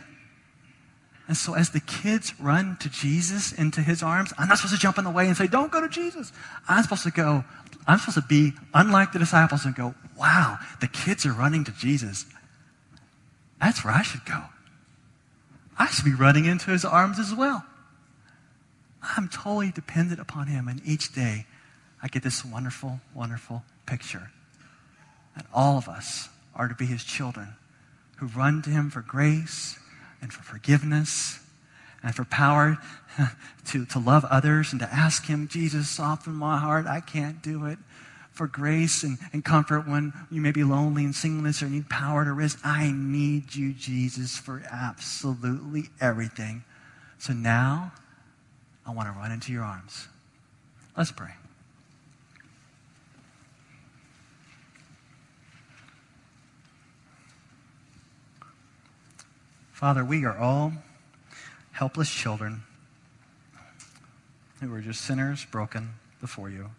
And 1.27 1.35
so, 1.35 1.55
as 1.55 1.71
the 1.71 1.81
kids 1.81 2.39
run 2.39 2.77
to 2.79 2.89
Jesus 2.89 3.51
into 3.51 3.81
his 3.81 4.01
arms, 4.01 4.33
I'm 4.37 4.47
not 4.47 4.59
supposed 4.59 4.75
to 4.75 4.79
jump 4.79 4.97
in 4.97 5.03
the 5.03 5.11
way 5.11 5.27
and 5.27 5.35
say, 5.35 5.47
Don't 5.47 5.71
go 5.71 5.81
to 5.81 5.89
Jesus. 5.89 6.31
I'm 6.69 6.83
supposed 6.83 7.03
to 7.03 7.11
go, 7.11 7.43
I'm 7.85 7.99
supposed 7.99 8.15
to 8.15 8.23
be 8.27 8.53
unlike 8.73 9.11
the 9.11 9.19
disciples 9.19 9.65
and 9.65 9.75
go, 9.75 9.93
Wow, 10.17 10.57
the 10.79 10.87
kids 10.87 11.25
are 11.25 11.33
running 11.33 11.65
to 11.65 11.71
Jesus. 11.73 12.25
That's 13.59 13.83
where 13.83 13.93
I 13.93 14.03
should 14.03 14.23
go. 14.25 14.41
I 15.77 15.87
should 15.87 16.05
be 16.05 16.13
running 16.13 16.45
into 16.45 16.71
his 16.71 16.85
arms 16.85 17.19
as 17.19 17.35
well. 17.35 17.65
I'm 19.01 19.27
totally 19.27 19.71
dependent 19.71 20.19
upon 20.19 20.47
him, 20.47 20.67
and 20.67 20.81
each 20.85 21.13
day 21.13 21.45
I 22.01 22.07
get 22.07 22.23
this 22.23 22.43
wonderful, 22.43 23.01
wonderful 23.13 23.63
picture 23.85 24.31
that 25.35 25.45
all 25.53 25.77
of 25.77 25.87
us 25.87 26.29
are 26.55 26.67
to 26.67 26.73
be 26.73 26.85
his 26.85 27.03
children 27.03 27.55
who 28.17 28.27
run 28.27 28.61
to 28.63 28.69
him 28.69 28.89
for 28.89 29.01
grace 29.01 29.79
and 30.21 30.31
for 30.31 30.43
forgiveness 30.43 31.39
and 32.03 32.13
for 32.15 32.25
power 32.25 32.77
to, 33.65 33.85
to 33.85 33.99
love 33.99 34.25
others 34.25 34.71
and 34.71 34.79
to 34.79 34.93
ask 34.93 35.25
him, 35.25 35.47
Jesus, 35.47 35.89
soften 35.89 36.33
my 36.33 36.57
heart. 36.57 36.85
I 36.85 36.99
can't 36.99 37.41
do 37.41 37.65
it. 37.65 37.77
For 38.31 38.45
grace 38.45 39.01
and, 39.03 39.17
and 39.33 39.43
comfort 39.43 39.87
when 39.87 40.13
you 40.29 40.41
may 40.41 40.51
be 40.51 40.63
lonely 40.63 41.03
and 41.03 41.15
singleness 41.15 41.63
or 41.63 41.69
need 41.69 41.89
power 41.89 42.23
to 42.23 42.33
risk. 42.33 42.59
I 42.63 42.91
need 42.91 43.55
you, 43.55 43.73
Jesus, 43.73 44.37
for 44.37 44.61
absolutely 44.69 45.85
everything. 45.99 46.63
So 47.17 47.33
now 47.33 47.93
I 48.85 48.91
want 48.91 49.11
to 49.11 49.19
run 49.19 49.31
into 49.31 49.51
your 49.51 49.63
arms. 49.63 50.07
Let's 50.95 51.11
pray. 51.11 51.31
Father, 59.77 60.03
we 60.03 60.25
are 60.25 60.35
all 60.35 60.73
helpless 61.71 62.09
children 62.09 62.63
who 64.59 64.73
are 64.73 64.81
just 64.81 65.01
sinners 65.01 65.45
broken 65.51 65.91
before 66.19 66.49
you. 66.49 66.71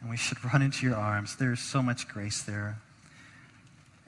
And 0.00 0.10
we 0.10 0.16
should 0.16 0.44
run 0.52 0.62
into 0.62 0.84
your 0.84 0.96
arms. 0.96 1.36
There 1.36 1.52
is 1.52 1.60
so 1.60 1.80
much 1.80 2.08
grace 2.08 2.42
there. 2.42 2.78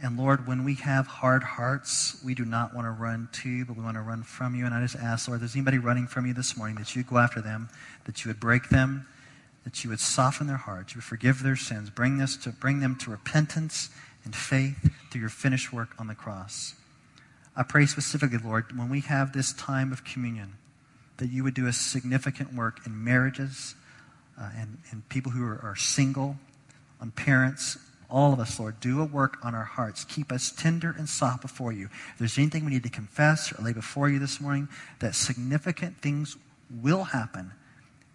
And 0.02 0.18
Lord, 0.18 0.48
when 0.48 0.64
we 0.64 0.74
have 0.74 1.06
hard 1.06 1.44
hearts, 1.44 2.20
we 2.24 2.34
do 2.34 2.44
not 2.44 2.74
want 2.74 2.88
to 2.88 2.90
run 2.90 3.28
to 3.34 3.48
you, 3.48 3.64
but 3.64 3.76
we 3.76 3.84
want 3.84 3.96
to 3.96 4.02
run 4.02 4.24
from 4.24 4.56
you. 4.56 4.66
And 4.66 4.74
I 4.74 4.82
just 4.82 4.96
ask, 4.96 5.28
Lord, 5.28 5.36
if 5.36 5.42
there's 5.42 5.54
anybody 5.54 5.78
running 5.78 6.08
from 6.08 6.26
you 6.26 6.34
this 6.34 6.56
morning, 6.56 6.74
that 6.78 6.96
you 6.96 7.04
go 7.04 7.18
after 7.18 7.40
them, 7.40 7.68
that 8.06 8.24
you 8.24 8.28
would 8.30 8.40
break 8.40 8.70
them, 8.70 9.06
that 9.62 9.84
you 9.84 9.90
would 9.90 10.00
soften 10.00 10.48
their 10.48 10.56
hearts, 10.56 10.94
you 10.94 10.98
would 10.98 11.04
forgive 11.04 11.44
their 11.44 11.54
sins, 11.54 11.90
bring, 11.90 12.18
this 12.18 12.36
to, 12.38 12.50
bring 12.50 12.80
them 12.80 12.96
to 12.96 13.10
repentance 13.12 13.88
and 14.24 14.34
faith 14.34 14.90
through 15.12 15.20
your 15.20 15.30
finished 15.30 15.72
work 15.72 15.90
on 15.96 16.08
the 16.08 16.16
cross. 16.16 16.74
I 17.54 17.62
pray 17.62 17.86
specifically, 17.86 18.38
Lord, 18.38 18.76
when 18.76 18.88
we 18.88 19.00
have 19.00 19.32
this 19.32 19.52
time 19.52 19.92
of 19.92 20.04
communion, 20.04 20.54
that 21.18 21.30
you 21.30 21.44
would 21.44 21.54
do 21.54 21.66
a 21.66 21.72
significant 21.72 22.54
work 22.54 22.80
in 22.86 23.04
marriages 23.04 23.74
uh, 24.40 24.50
and, 24.56 24.78
and 24.90 25.08
people 25.08 25.32
who 25.32 25.44
are, 25.44 25.60
are 25.62 25.76
single, 25.76 26.36
on 27.00 27.10
parents, 27.10 27.78
all 28.08 28.32
of 28.32 28.40
us, 28.40 28.60
Lord, 28.60 28.78
do 28.78 29.00
a 29.00 29.04
work 29.04 29.38
on 29.42 29.54
our 29.54 29.64
hearts. 29.64 30.04
Keep 30.04 30.30
us 30.30 30.52
tender 30.52 30.94
and 30.96 31.08
soft 31.08 31.42
before 31.42 31.72
you. 31.72 31.88
If 32.12 32.18
there's 32.18 32.38
anything 32.38 32.64
we 32.64 32.70
need 32.70 32.82
to 32.84 32.90
confess 32.90 33.52
or 33.52 33.62
lay 33.62 33.72
before 33.72 34.08
you 34.08 34.18
this 34.18 34.40
morning, 34.40 34.68
that 35.00 35.14
significant 35.14 36.00
things 36.00 36.36
will 36.70 37.04
happen 37.04 37.52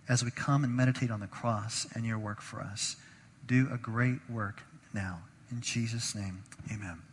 as 0.07 0.23
we 0.23 0.31
come 0.31 0.63
and 0.63 0.75
meditate 0.75 1.11
on 1.11 1.19
the 1.19 1.27
cross 1.27 1.87
and 1.93 2.05
your 2.05 2.19
work 2.19 2.41
for 2.41 2.61
us. 2.61 2.95
Do 3.45 3.67
a 3.71 3.77
great 3.77 4.19
work 4.29 4.61
now. 4.93 5.19
In 5.51 5.61
Jesus' 5.61 6.15
name, 6.15 6.43
amen. 6.71 7.06